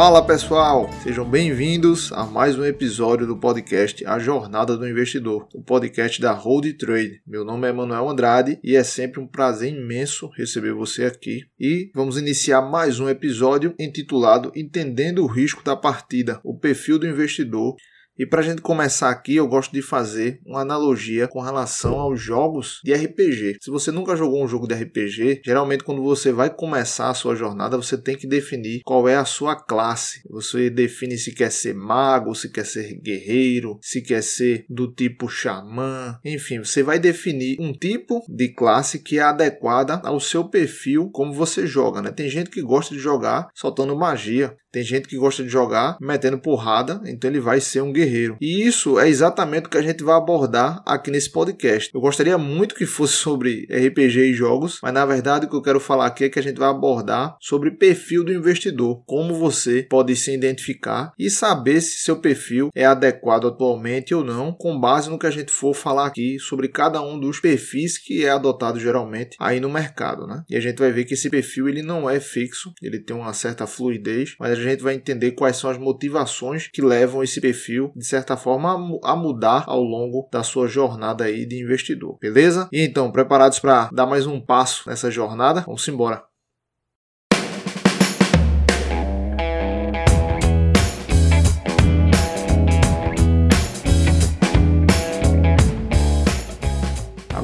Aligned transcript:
Fala 0.00 0.24
pessoal, 0.24 0.88
sejam 1.02 1.28
bem-vindos 1.28 2.10
a 2.12 2.24
mais 2.24 2.58
um 2.58 2.64
episódio 2.64 3.26
do 3.26 3.36
podcast 3.36 4.02
A 4.06 4.18
Jornada 4.18 4.74
do 4.74 4.88
Investidor, 4.88 5.46
o 5.54 5.62
podcast 5.62 6.18
da 6.18 6.32
Hold 6.32 6.72
Trade. 6.78 7.20
Meu 7.26 7.44
nome 7.44 7.68
é 7.68 7.72
Manuel 7.72 8.08
Andrade 8.08 8.58
e 8.64 8.76
é 8.76 8.82
sempre 8.82 9.20
um 9.20 9.26
prazer 9.26 9.74
imenso 9.74 10.30
receber 10.34 10.72
você 10.72 11.04
aqui. 11.04 11.42
E 11.60 11.90
vamos 11.94 12.16
iniciar 12.16 12.62
mais 12.62 12.98
um 12.98 13.10
episódio 13.10 13.74
intitulado 13.78 14.50
Entendendo 14.56 15.22
o 15.22 15.26
Risco 15.26 15.62
da 15.62 15.76
Partida, 15.76 16.40
o 16.42 16.58
perfil 16.58 16.98
do 16.98 17.06
investidor 17.06 17.76
e 18.20 18.26
para 18.26 18.40
a 18.40 18.42
gente 18.42 18.60
começar 18.60 19.08
aqui, 19.08 19.36
eu 19.36 19.48
gosto 19.48 19.72
de 19.72 19.80
fazer 19.80 20.42
uma 20.44 20.60
analogia 20.60 21.26
com 21.26 21.40
relação 21.40 21.98
aos 21.98 22.20
jogos 22.20 22.78
de 22.84 22.92
RPG. 22.92 23.56
Se 23.62 23.70
você 23.70 23.90
nunca 23.90 24.14
jogou 24.14 24.44
um 24.44 24.46
jogo 24.46 24.68
de 24.68 24.74
RPG, 24.74 25.40
geralmente 25.42 25.84
quando 25.84 26.02
você 26.02 26.30
vai 26.30 26.54
começar 26.54 27.08
a 27.08 27.14
sua 27.14 27.34
jornada, 27.34 27.78
você 27.78 27.96
tem 27.96 28.14
que 28.14 28.26
definir 28.26 28.82
qual 28.84 29.08
é 29.08 29.16
a 29.16 29.24
sua 29.24 29.56
classe. 29.56 30.20
Você 30.28 30.68
define 30.68 31.16
se 31.16 31.32
quer 31.32 31.50
ser 31.50 31.74
mago, 31.74 32.34
se 32.34 32.52
quer 32.52 32.66
ser 32.66 33.00
guerreiro, 33.00 33.78
se 33.80 34.02
quer 34.02 34.22
ser 34.22 34.66
do 34.68 34.92
tipo 34.92 35.26
xamã, 35.26 36.18
enfim, 36.22 36.58
você 36.58 36.82
vai 36.82 36.98
definir 36.98 37.56
um 37.58 37.72
tipo 37.72 38.22
de 38.28 38.52
classe 38.52 38.98
que 38.98 39.18
é 39.18 39.22
adequada 39.22 39.98
ao 40.04 40.20
seu 40.20 40.44
perfil 40.44 41.08
como 41.10 41.32
você 41.32 41.66
joga, 41.66 42.02
né? 42.02 42.10
Tem 42.10 42.28
gente 42.28 42.50
que 42.50 42.60
gosta 42.60 42.94
de 42.94 43.00
jogar 43.00 43.48
soltando 43.54 43.96
magia, 43.96 44.54
tem 44.72 44.82
gente 44.82 45.08
que 45.08 45.16
gosta 45.16 45.42
de 45.42 45.48
jogar 45.48 45.96
metendo 46.00 46.38
porrada, 46.38 47.00
então 47.06 47.30
ele 47.30 47.40
vai 47.40 47.60
ser 47.60 47.82
um 47.82 47.92
guerreiro. 47.92 48.36
E 48.40 48.66
isso 48.66 48.98
é 48.98 49.08
exatamente 49.08 49.66
o 49.66 49.70
que 49.70 49.78
a 49.78 49.82
gente 49.82 50.02
vai 50.02 50.16
abordar 50.16 50.82
aqui 50.86 51.10
nesse 51.10 51.30
podcast. 51.30 51.90
Eu 51.92 52.00
gostaria 52.00 52.38
muito 52.38 52.74
que 52.74 52.86
fosse 52.86 53.14
sobre 53.14 53.66
RPG 53.70 54.30
e 54.30 54.34
jogos, 54.34 54.78
mas 54.82 54.92
na 54.92 55.04
verdade 55.04 55.46
o 55.46 55.48
que 55.48 55.56
eu 55.56 55.62
quero 55.62 55.80
falar 55.80 56.06
aqui 56.06 56.24
é 56.24 56.28
que 56.28 56.38
a 56.38 56.42
gente 56.42 56.58
vai 56.58 56.68
abordar 56.68 57.36
sobre 57.40 57.70
perfil 57.70 58.24
do 58.24 58.32
investidor, 58.32 59.02
como 59.06 59.34
você 59.34 59.82
pode 59.82 60.14
se 60.16 60.32
identificar 60.32 61.12
e 61.18 61.28
saber 61.30 61.80
se 61.80 61.98
seu 61.98 62.16
perfil 62.16 62.70
é 62.74 62.84
adequado 62.84 63.46
atualmente 63.46 64.14
ou 64.14 64.24
não, 64.24 64.52
com 64.52 64.78
base 64.78 65.10
no 65.10 65.18
que 65.18 65.26
a 65.26 65.30
gente 65.30 65.50
for 65.50 65.74
falar 65.74 66.06
aqui 66.06 66.38
sobre 66.38 66.68
cada 66.68 67.02
um 67.02 67.18
dos 67.18 67.40
perfis 67.40 67.98
que 67.98 68.24
é 68.24 68.30
adotado 68.30 68.78
geralmente 68.78 69.36
aí 69.40 69.60
no 69.60 69.68
mercado, 69.68 70.26
né? 70.26 70.42
E 70.48 70.56
a 70.56 70.60
gente 70.60 70.78
vai 70.78 70.92
ver 70.92 71.04
que 71.04 71.14
esse 71.14 71.30
perfil 71.30 71.68
ele 71.68 71.82
não 71.82 72.08
é 72.08 72.20
fixo, 72.20 72.72
ele 72.82 72.98
tem 72.98 73.16
uma 73.16 73.32
certa 73.32 73.66
fluidez, 73.66 74.34
mas 74.38 74.59
gente 74.60 74.82
vai 74.82 74.94
entender 74.94 75.32
quais 75.32 75.56
são 75.56 75.70
as 75.70 75.78
motivações 75.78 76.68
que 76.68 76.82
levam 76.82 77.22
esse 77.22 77.40
perfil, 77.40 77.92
de 77.96 78.04
certa 78.04 78.36
forma, 78.36 78.98
a 79.02 79.16
mudar 79.16 79.64
ao 79.66 79.82
longo 79.82 80.28
da 80.30 80.42
sua 80.42 80.68
jornada 80.68 81.24
aí 81.24 81.46
de 81.46 81.60
investidor. 81.62 82.18
Beleza? 82.20 82.68
E 82.72 82.82
então, 82.82 83.10
preparados 83.10 83.58
para 83.58 83.88
dar 83.92 84.06
mais 84.06 84.26
um 84.26 84.40
passo 84.40 84.88
nessa 84.88 85.10
jornada? 85.10 85.62
Vamos 85.62 85.86
embora. 85.88 86.22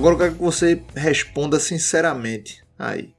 Agora 0.07 0.15
eu 0.15 0.19
quero 0.19 0.35
que 0.35 0.43
você 0.43 0.83
responda 0.95 1.59
sinceramente 1.59 2.63
aí. 2.79 3.13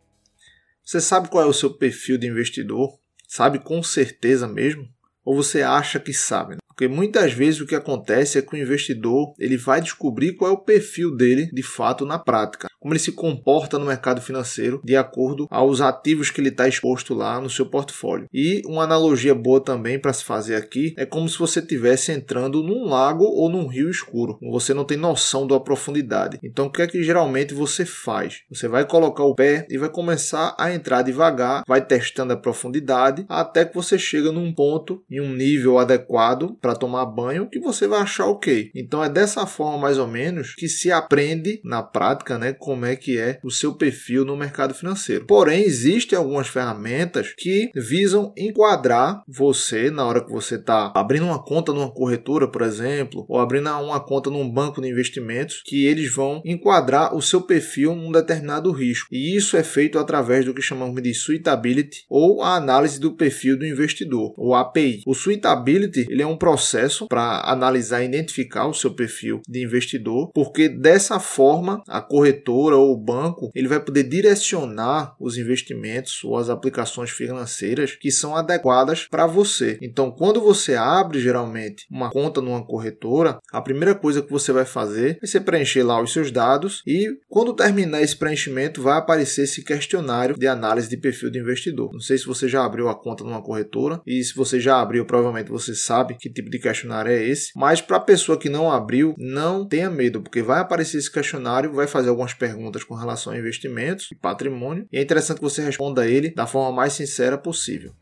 Você 0.86 1.02
sabe 1.02 1.28
qual 1.28 1.44
é 1.44 1.48
o 1.48 1.52
seu 1.52 1.73
perfil 1.73 2.18
de 2.18 2.28
investidor? 2.28 2.98
Sabe 3.28 3.59
com 3.59 3.83
certeza 3.83 4.47
mesmo? 4.47 4.88
Ou 5.23 5.36
você 5.36 5.61
acha 5.61 6.00
que 6.00 6.14
sabe? 6.14 6.53
Né? 6.53 6.59
Porque 6.67 6.88
muitas 6.88 7.34
vezes 7.34 7.59
o 7.59 7.66
que 7.66 7.75
acontece 7.75 8.38
é 8.38 8.42
que 8.42 8.56
o 8.56 8.58
investidor 8.58 9.34
ele 9.38 9.57
vai 9.57 9.81
descobrir 9.81 10.34
qual 10.38 10.52
é 10.52 10.53
o 10.53 10.63
perfil 10.63 11.13
dele 11.13 11.50
de 11.52 11.63
fato 11.63 12.06
na 12.06 12.18
prática 12.18 12.68
como 12.88 12.94
ele 12.94 13.00
se 13.00 13.12
comporta 13.12 13.78
no 13.78 13.86
mercado 13.86 14.22
financeiro 14.22 14.80
de 14.81 14.96
acordo 14.96 15.46
aos 15.52 15.81
ativos 15.81 16.31
que 16.31 16.40
ele 16.40 16.48
está 16.48 16.70
exposto 16.70 17.14
lá 17.14 17.42
no 17.42 17.50
seu 17.50 17.66
portfólio. 17.66 18.30
E 18.34 18.62
uma 18.66 18.84
analogia 18.84 19.36
boa 19.36 19.59
também 19.59 20.00
para 20.00 20.14
se 20.14 20.24
fazer 20.24 20.56
aqui 20.56 20.94
é 20.97 21.06
como 21.06 21.28
se 21.28 21.38
você 21.38 21.59
estivesse 21.59 22.14
entrando 22.14 22.64
num 22.64 22.86
lago 22.86 23.26
ou 23.26 23.50
num 23.50 23.68
rio 23.68 23.90
escuro. 23.90 24.40
Você 24.52 24.74
não 24.74 24.86
tem 24.86 24.96
noção 24.97 25.46
da 25.46 25.59
profundidade. 25.59 26.40
Então 26.42 26.68
o 26.68 26.72
que 26.72 26.81
é 26.81 26.88
que 26.88 27.03
geralmente 27.03 27.53
você 27.53 27.84
faz? 27.86 28.44
Você 28.50 28.70
vai 28.70 28.86
colocar 28.86 29.26
o 29.26 29.36
pé 29.36 29.68
e 29.70 29.78
vai 29.78 29.90
começar 29.90 30.56
a 30.58 30.74
entrar 30.74 31.02
devagar, 31.02 31.64
vai 31.68 31.86
testando 31.86 32.31
a 32.31 32.38
profundidade 32.38 33.26
até 33.28 33.66
que 33.66 33.76
você 33.76 34.00
chega 34.00 34.31
num 34.31 34.53
ponto 34.53 35.03
em 35.12 35.20
um 35.20 35.34
nível 35.34 35.78
adequado 35.78 36.56
para 36.62 36.74
tomar 36.74 37.06
banho 37.06 37.50
que 37.50 37.59
você 37.59 37.86
vai 37.86 38.00
achar 38.00 38.28
ok. 38.28 38.72
Então 38.74 39.03
é 39.03 39.09
dessa 39.09 39.46
forma 39.46 39.78
mais 39.78 39.97
ou 39.97 40.08
menos 40.08 40.56
que 40.56 40.70
se 40.70 40.90
aprende 40.90 41.59
na 41.66 41.84
prática, 41.84 42.38
né? 42.38 42.53
É 42.86 42.96
que 42.96 43.18
é 43.18 43.40
o 43.44 43.52
seu 43.52 43.74
perfil 43.74 44.26
no 44.26 44.38
mercado 44.38 44.74
financeiro. 44.74 45.26
Porém, 45.26 45.64
existem 45.64 46.18
algumas 46.18 46.48
ferramentas 46.48 47.34
que 47.38 47.70
visam 47.76 48.34
enquadrar 48.38 49.24
você 49.28 49.90
na 49.90 50.06
hora 50.06 50.24
que 50.24 50.32
você 50.32 50.56
está 50.56 50.92
abrindo 50.96 51.26
uma 51.26 51.44
conta 51.44 51.74
numa 51.74 51.92
corretora, 51.92 52.48
por 52.48 52.62
exemplo, 52.62 53.26
ou 53.28 53.40
abrindo 53.40 53.68
uma 53.70 54.00
conta 54.00 54.30
num 54.30 54.50
banco 54.50 54.82
de 54.82 54.90
investimentos, 54.90 55.62
que 55.66 55.86
eles 55.86 56.14
vão 56.14 56.42
enquadrar 56.46 57.16
o 57.16 57.22
seu 57.22 57.42
perfil 57.42 57.96
num 57.96 58.12
determinado 58.12 58.72
risco. 58.72 59.09
E 59.12 59.36
isso 59.36 59.58
é 59.58 59.64
feito 59.64 60.00
através 60.00 60.46
do 60.46 60.54
que 60.54 60.62
chamamos 60.62 61.02
de 61.02 61.14
suitability 61.14 62.06
ou 62.09 62.42
a 62.42 62.56
análise 62.56 63.00
do 63.00 63.16
perfil 63.16 63.58
do 63.58 63.66
investidor, 63.66 64.34
o 64.38 64.56
API. 64.56 65.02
O 65.06 65.14
suitability 65.14 66.06
ele 66.09 66.22
é 66.22 66.28
um 66.28 66.38
processo 66.38 67.08
para 67.08 67.42
analisar 67.50 68.02
e 68.02 68.06
identificar 68.06 68.68
o 68.68 68.74
seu 68.74 68.94
perfil 68.94 69.42
de 69.48 69.64
investidor, 69.64 70.32
porque 70.34 70.70
dessa 70.70 71.20
forma 71.20 71.82
a 71.88 72.02
corretora 72.02 72.66
corretora 72.67 72.75
ou 72.75 72.94
o 72.94 72.97
banco, 72.97 73.51
ele 73.55 73.67
vai 73.67 73.79
poder 73.79 74.03
direcionar 74.03 75.16
os 75.19 75.38
investimentos 75.38 76.23
ou 76.23 76.38
as 76.38 76.50
aplicações 76.50 77.09
financeiras 77.09 77.95
que 77.95 78.11
são 78.11 78.35
adequadas 78.35 79.07
para 79.09 79.25
você. 79.25 79.78
Então, 79.81 80.11
quando 80.11 80.41
você 80.41 80.75
abre 80.75 81.19
geralmente 81.19 81.85
uma 81.89 82.09
conta 82.09 82.41
numa 82.41 82.66
corretora, 82.66 83.39
a 83.51 83.61
primeira 83.61 83.95
coisa 83.95 84.22
que 84.22 84.31
você 84.31 84.51
vai 84.51 84.66
fazer 84.66 85.17
é 85.22 85.25
você 85.25 85.39
preencher 85.39 85.83
lá 85.83 86.01
os 86.01 86.11
seus 86.11 86.31
dados 86.31 86.81
e 86.85 87.07
quando 87.29 87.53
terminar 87.53 88.01
esse 88.01 88.16
preenchimento 88.16 88.81
vai 88.81 88.97
aparecer 88.97 89.44
esse 89.44 89.63
questionário 89.63 90.38
de 90.38 90.47
análise 90.47 90.89
de 90.89 90.97
perfil 90.97 91.31
do 91.31 91.38
investidor. 91.38 91.91
Não 91.94 91.99
sei 91.99 92.17
se 92.17 92.25
você 92.25 92.47
já 92.47 92.66
abriu 92.66 92.89
a 92.89 92.95
conta 92.95 93.23
numa 93.23 93.41
corretora 93.41 94.01
e 94.05 94.23
se 94.23 94.35
você 94.35 94.59
já 94.59 94.81
abriu, 94.81 95.05
provavelmente 95.05 95.49
você 95.49 95.73
sabe 95.73 96.16
que 96.19 96.29
tipo 96.29 96.49
de 96.49 96.59
questionário 96.59 97.11
é 97.11 97.23
esse, 97.23 97.51
mas 97.55 97.81
para 97.81 97.97
a 97.97 98.01
pessoa 98.01 98.38
que 98.38 98.49
não 98.49 98.72
abriu, 98.72 99.13
não 99.17 99.67
tenha 99.67 99.89
medo, 99.89 100.22
porque 100.22 100.41
vai 100.41 100.59
aparecer 100.59 100.97
esse 100.97 101.11
questionário, 101.11 101.73
vai 101.73 101.88
fazer 101.88 102.09
algumas 102.09 102.34
perguntas 102.34 102.47
perguntas 102.47 102.84
com 102.84 102.96
relação 102.96 103.34
a 103.34 103.38
investimentos 103.38 104.09
e 104.12 104.16
patrimônio, 104.16 104.88
e 104.91 104.97
é 104.97 105.02
interessante 105.02 105.38
que 105.38 105.44
você 105.44 105.62
responda 105.62 106.08
ele 106.08 106.34
da 106.34 106.47
forma 106.47 106.75
mais 106.75 106.94
sincera 106.94 107.38
possível. 107.38 107.94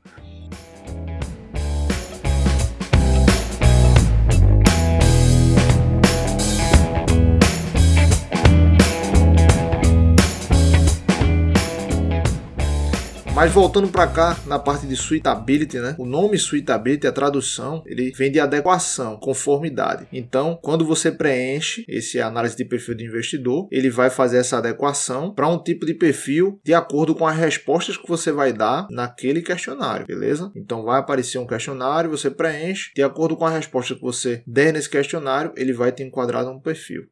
Mas 13.35 13.51
voltando 13.51 13.90
para 13.90 14.07
cá, 14.07 14.38
na 14.47 14.57
parte 14.57 14.88
de 14.88 14.96
suitability, 14.96 15.78
né? 15.78 15.94
O 16.00 16.06
nome 16.06 16.38
suitability, 16.38 17.06
a 17.06 17.12
tradução, 17.12 17.84
ele 17.85 18.13
vem 18.16 18.31
de 18.31 18.40
adequação, 18.40 19.18
conformidade. 19.18 20.07
Então, 20.13 20.57
quando 20.62 20.85
você 20.85 21.12
preenche 21.12 21.84
esse 21.90 22.22
análise 22.22 22.56
de 22.56 22.63
perfil 22.63 22.95
de 22.95 23.03
investidor, 23.03 23.68
ele 23.69 23.90
vai 23.90 24.09
fazer 24.09 24.38
essa 24.38 24.59
adequação 24.59 25.34
para 25.34 25.50
um 25.50 25.62
tipo 25.62 25.85
de 25.85 25.94
perfil 25.94 26.62
de 26.63 26.74
acordo 26.74 27.13
com 27.13 27.28
as 27.28 27.35
respostas 27.35 27.97
que 27.97 28.07
você 28.07 28.31
vai 28.31 28.53
dar 28.53 28.88
naquele 28.90 29.41
questionário, 29.41 30.07
beleza? 30.07 30.50
Então, 30.56 30.86
vai 30.86 30.98
aparecer 30.98 31.38
um 31.38 31.45
questionário, 31.45 32.09
você 32.09 32.31
preenche, 32.31 32.94
de 32.95 33.04
acordo 33.04 33.36
com 33.36 33.45
a 33.45 33.50
resposta 33.50 33.95
que 33.95 34.01
você 34.01 34.44
der 34.48 34.71
nesse 34.71 34.89
questionário, 34.89 35.51
ele 35.57 35.74
vai 35.74 35.92
te 35.92 36.01
enquadrar 36.01 36.45
num 36.45 36.57
perfil. 36.57 37.04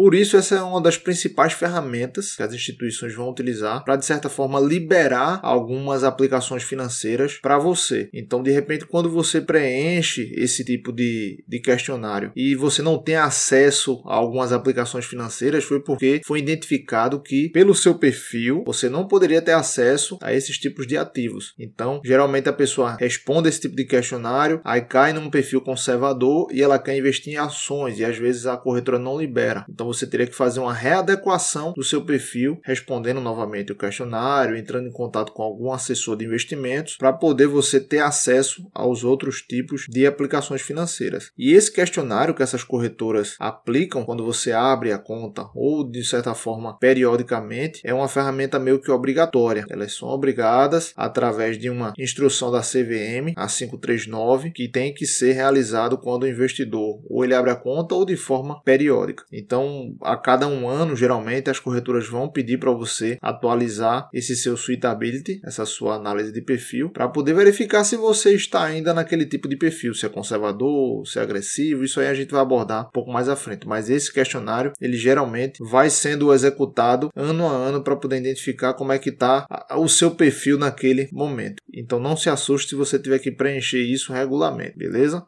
Por 0.00 0.14
isso, 0.14 0.38
essa 0.38 0.54
é 0.54 0.62
uma 0.62 0.80
das 0.80 0.96
principais 0.96 1.52
ferramentas 1.52 2.34
que 2.34 2.42
as 2.42 2.54
instituições 2.54 3.14
vão 3.14 3.28
utilizar 3.28 3.84
para, 3.84 3.96
de 3.96 4.06
certa 4.06 4.30
forma, 4.30 4.58
liberar 4.58 5.40
algumas 5.42 6.04
aplicações 6.04 6.62
financeiras 6.62 7.34
para 7.34 7.58
você. 7.58 8.08
Então, 8.14 8.42
de 8.42 8.50
repente, 8.50 8.86
quando 8.86 9.10
você 9.10 9.42
preenche 9.42 10.32
esse 10.34 10.64
tipo 10.64 10.90
de, 10.90 11.44
de 11.46 11.60
questionário 11.60 12.32
e 12.34 12.54
você 12.54 12.80
não 12.80 12.96
tem 12.96 13.16
acesso 13.16 14.02
a 14.06 14.14
algumas 14.14 14.54
aplicações 14.54 15.04
financeiras, 15.04 15.64
foi 15.64 15.80
porque 15.80 16.22
foi 16.24 16.38
identificado 16.38 17.20
que, 17.20 17.50
pelo 17.50 17.74
seu 17.74 17.94
perfil, 17.94 18.64
você 18.64 18.88
não 18.88 19.06
poderia 19.06 19.42
ter 19.42 19.52
acesso 19.52 20.16
a 20.22 20.32
esses 20.32 20.56
tipos 20.56 20.86
de 20.86 20.96
ativos. 20.96 21.52
Então, 21.58 22.00
geralmente 22.02 22.48
a 22.48 22.54
pessoa 22.54 22.96
responde 22.98 23.50
esse 23.50 23.60
tipo 23.60 23.76
de 23.76 23.84
questionário, 23.84 24.62
aí 24.64 24.80
cai 24.80 25.12
num 25.12 25.28
perfil 25.28 25.60
conservador 25.60 26.48
e 26.50 26.62
ela 26.62 26.78
quer 26.78 26.96
investir 26.96 27.34
em 27.34 27.36
ações 27.36 27.98
e 27.98 28.04
às 28.06 28.16
vezes 28.16 28.46
a 28.46 28.56
corretora 28.56 28.98
não 28.98 29.20
libera. 29.20 29.66
Então, 29.68 29.89
você 29.92 30.06
teria 30.06 30.26
que 30.26 30.34
fazer 30.34 30.60
uma 30.60 30.72
readequação 30.72 31.72
do 31.72 31.82
seu 31.82 32.04
perfil, 32.04 32.60
respondendo 32.64 33.20
novamente 33.20 33.72
o 33.72 33.76
questionário, 33.76 34.56
entrando 34.56 34.88
em 34.88 34.92
contato 34.92 35.32
com 35.32 35.42
algum 35.42 35.72
assessor 35.72 36.16
de 36.16 36.24
investimentos 36.24 36.96
para 36.96 37.12
poder 37.12 37.46
você 37.46 37.80
ter 37.80 37.98
acesso 37.98 38.70
aos 38.72 39.02
outros 39.02 39.42
tipos 39.42 39.86
de 39.88 40.06
aplicações 40.06 40.62
financeiras. 40.62 41.32
E 41.36 41.52
esse 41.52 41.72
questionário 41.72 42.34
que 42.34 42.42
essas 42.42 42.62
corretoras 42.62 43.34
aplicam 43.38 44.04
quando 44.04 44.24
você 44.24 44.52
abre 44.52 44.92
a 44.92 44.98
conta 44.98 45.48
ou 45.54 45.88
de 45.88 46.04
certa 46.04 46.34
forma 46.34 46.78
periodicamente 46.78 47.80
é 47.84 47.92
uma 47.92 48.08
ferramenta 48.08 48.58
meio 48.58 48.80
que 48.80 48.90
obrigatória. 48.90 49.64
Elas 49.68 49.96
são 49.96 50.08
obrigadas 50.08 50.92
através 50.96 51.58
de 51.58 51.68
uma 51.68 51.92
instrução 51.98 52.50
da 52.50 52.60
CVM, 52.60 53.32
a 53.36 53.48
539, 53.48 54.50
que 54.52 54.68
tem 54.68 54.94
que 54.94 55.06
ser 55.06 55.32
realizado 55.32 55.98
quando 55.98 56.22
o 56.22 56.28
investidor 56.28 57.00
ou 57.08 57.24
ele 57.24 57.34
abre 57.34 57.50
a 57.50 57.56
conta 57.56 57.94
ou 57.94 58.04
de 58.04 58.16
forma 58.16 58.60
periódica. 58.62 59.24
Então, 59.32 59.79
a 60.02 60.16
cada 60.16 60.46
um 60.46 60.68
ano, 60.68 60.96
geralmente 60.96 61.50
as 61.50 61.58
corretoras 61.58 62.08
vão 62.08 62.28
pedir 62.28 62.58
para 62.58 62.70
você 62.70 63.18
atualizar 63.20 64.08
esse 64.12 64.36
seu 64.36 64.56
suitability, 64.56 65.40
essa 65.44 65.64
sua 65.64 65.94
análise 65.94 66.32
de 66.32 66.40
perfil, 66.40 66.90
para 66.90 67.08
poder 67.08 67.34
verificar 67.34 67.84
se 67.84 67.96
você 67.96 68.34
está 68.34 68.64
ainda 68.64 68.92
naquele 68.94 69.26
tipo 69.26 69.48
de 69.48 69.56
perfil, 69.56 69.94
se 69.94 70.06
é 70.06 70.08
conservador, 70.08 71.06
se 71.06 71.18
é 71.18 71.22
agressivo. 71.22 71.84
Isso 71.84 72.00
aí 72.00 72.06
a 72.06 72.14
gente 72.14 72.30
vai 72.30 72.40
abordar 72.40 72.88
um 72.88 72.90
pouco 72.90 73.12
mais 73.12 73.28
à 73.28 73.36
frente. 73.36 73.66
Mas 73.66 73.90
esse 73.90 74.12
questionário, 74.12 74.72
ele 74.80 74.96
geralmente 74.96 75.62
vai 75.62 75.90
sendo 75.90 76.32
executado 76.32 77.10
ano 77.14 77.46
a 77.46 77.52
ano 77.52 77.82
para 77.82 77.96
poder 77.96 78.18
identificar 78.18 78.74
como 78.74 78.92
é 78.92 78.98
que 78.98 79.10
está 79.10 79.46
o 79.76 79.88
seu 79.88 80.10
perfil 80.10 80.58
naquele 80.58 81.08
momento. 81.12 81.62
Então 81.72 82.00
não 82.00 82.16
se 82.16 82.28
assuste 82.28 82.70
se 82.70 82.74
você 82.74 82.98
tiver 82.98 83.18
que 83.18 83.30
preencher 83.30 83.80
isso 83.80 84.12
regularmente, 84.12 84.76
beleza? 84.76 85.26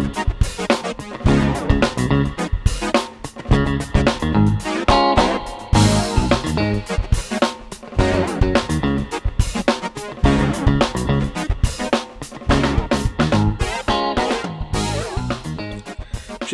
Thank 0.00 0.28
you. 0.28 0.37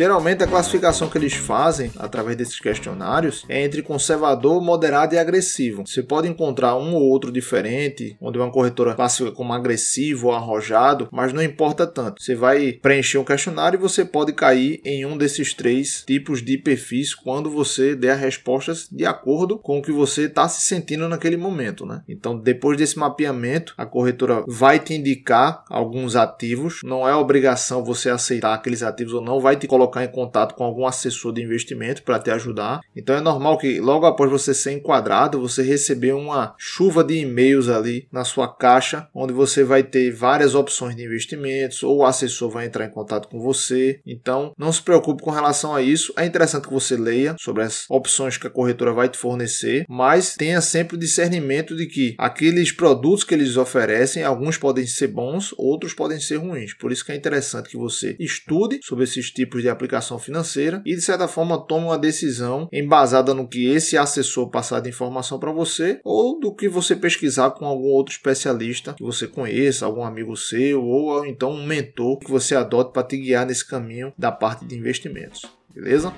Geralmente 0.05 0.43
a 0.43 0.47
classificação 0.47 1.09
que 1.09 1.17
eles 1.17 1.33
fazem 1.33 1.91
através 1.97 2.37
desses 2.37 2.59
questionários 2.59 3.43
é 3.49 3.63
entre 3.63 3.81
conservador, 3.81 4.61
moderado 4.61 5.15
e 5.15 5.17
agressivo. 5.17 5.81
Você 5.83 6.03
pode 6.03 6.27
encontrar 6.27 6.75
um 6.75 6.93
ou 6.93 7.01
outro 7.01 7.31
diferente, 7.31 8.15
onde 8.21 8.37
uma 8.37 8.51
corretora 8.51 8.93
classifica 8.93 9.31
como 9.31 9.51
agressivo 9.51 10.27
ou 10.27 10.33
arrojado, 10.35 11.09
mas 11.11 11.33
não 11.33 11.41
importa 11.41 11.87
tanto. 11.87 12.21
Você 12.21 12.35
vai 12.35 12.73
preencher 12.73 13.17
um 13.17 13.23
questionário 13.23 13.77
e 13.77 13.81
você 13.81 14.05
pode 14.05 14.31
cair 14.33 14.79
em 14.85 15.07
um 15.07 15.17
desses 15.17 15.55
três 15.55 16.03
tipos 16.05 16.43
de 16.43 16.55
perfis 16.55 17.15
quando 17.15 17.49
você 17.49 17.95
der 17.95 18.11
as 18.11 18.19
respostas 18.19 18.87
de 18.91 19.07
acordo 19.07 19.57
com 19.57 19.79
o 19.79 19.81
que 19.81 19.91
você 19.91 20.25
está 20.25 20.47
se 20.47 20.61
sentindo 20.61 21.09
naquele 21.09 21.35
momento, 21.35 21.83
né? 21.83 22.03
Então, 22.07 22.37
depois 22.37 22.77
desse 22.77 22.99
mapeamento, 22.99 23.73
a 23.75 23.87
corretora 23.87 24.43
vai 24.47 24.77
te 24.77 24.93
indicar 24.93 25.63
alguns 25.67 26.15
ativos. 26.15 26.81
Não 26.83 27.09
é 27.09 27.15
obrigação 27.15 27.83
você 27.83 28.11
aceitar 28.11 28.53
aqueles 28.53 28.83
ativos 28.83 29.11
ou 29.11 29.21
não, 29.21 29.39
vai 29.39 29.55
te 29.55 29.65
colocar 29.65 29.94
colocar 29.95 30.03
em 30.03 30.07
contato 30.07 30.55
com 30.55 30.63
algum 30.63 30.85
assessor 30.85 31.31
de 31.31 31.41
investimento 31.41 32.03
para 32.03 32.19
te 32.19 32.29
ajudar. 32.29 32.81
Então 32.95 33.15
é 33.15 33.21
normal 33.21 33.57
que 33.57 33.79
logo 33.79 34.05
após 34.05 34.29
você 34.29 34.53
ser 34.53 34.73
enquadrado, 34.73 35.39
você 35.39 35.63
receber 35.63 36.13
uma 36.13 36.53
chuva 36.57 37.03
de 37.03 37.15
e-mails 37.15 37.69
ali 37.69 38.07
na 38.11 38.25
sua 38.25 38.53
caixa, 38.53 39.07
onde 39.13 39.31
você 39.31 39.63
vai 39.63 39.83
ter 39.83 40.11
várias 40.11 40.55
opções 40.55 40.95
de 40.95 41.03
investimentos, 41.03 41.83
ou 41.83 41.97
o 41.97 42.05
assessor 42.05 42.49
vai 42.49 42.65
entrar 42.65 42.85
em 42.85 42.91
contato 42.91 43.29
com 43.29 43.39
você. 43.39 44.01
Então 44.05 44.53
não 44.57 44.71
se 44.71 44.81
preocupe 44.81 45.23
com 45.23 45.31
relação 45.31 45.73
a 45.73 45.81
isso. 45.81 46.13
É 46.17 46.25
interessante 46.25 46.67
que 46.67 46.73
você 46.73 46.97
leia 46.97 47.35
sobre 47.39 47.63
as 47.63 47.85
opções 47.89 48.37
que 48.37 48.47
a 48.47 48.49
corretora 48.49 48.91
vai 48.91 49.07
te 49.07 49.17
fornecer, 49.17 49.85
mas 49.87 50.35
tenha 50.35 50.59
sempre 50.61 50.95
o 50.95 50.99
discernimento 50.99 51.75
de 51.75 51.85
que 51.85 52.15
aqueles 52.17 52.71
produtos 52.71 53.23
que 53.23 53.33
eles 53.33 53.55
oferecem, 53.57 54.23
alguns 54.23 54.57
podem 54.57 54.85
ser 54.85 55.07
bons, 55.07 55.53
outros 55.57 55.93
podem 55.93 56.19
ser 56.19 56.37
ruins. 56.37 56.73
Por 56.73 56.91
isso 56.91 57.05
que 57.05 57.11
é 57.11 57.15
interessante 57.15 57.69
que 57.69 57.77
você 57.77 58.15
estude 58.19 58.79
sobre 58.83 59.03
esses 59.03 59.31
tipos 59.31 59.61
de 59.61 59.69
aplicação 59.85 60.17
financeira 60.17 60.81
e 60.85 60.95
de 60.95 61.01
certa 61.01 61.27
forma 61.27 61.57
tome 61.57 61.85
uma 61.85 61.97
decisão 61.97 62.67
embasada 62.71 63.33
no 63.33 63.47
que 63.47 63.67
esse 63.69 63.97
assessor 63.97 64.49
passar 64.49 64.79
de 64.79 64.89
informação 64.89 65.39
para 65.39 65.51
você 65.51 65.99
ou 66.03 66.39
do 66.39 66.53
que 66.53 66.67
você 66.67 66.95
pesquisar 66.95 67.51
com 67.51 67.65
algum 67.65 67.87
outro 67.89 68.13
especialista 68.13 68.93
que 68.93 69.03
você 69.03 69.27
conheça, 69.27 69.85
algum 69.85 70.03
amigo 70.03 70.35
seu 70.35 70.83
ou 70.83 71.25
então 71.25 71.51
um 71.51 71.65
mentor 71.65 72.17
que 72.17 72.29
você 72.29 72.55
adote 72.55 72.91
para 72.91 73.03
te 73.03 73.17
guiar 73.17 73.45
nesse 73.45 73.65
caminho 73.65 74.11
da 74.17 74.31
parte 74.31 74.65
de 74.65 74.75
investimentos. 74.75 75.43
Beleza? 75.73 76.11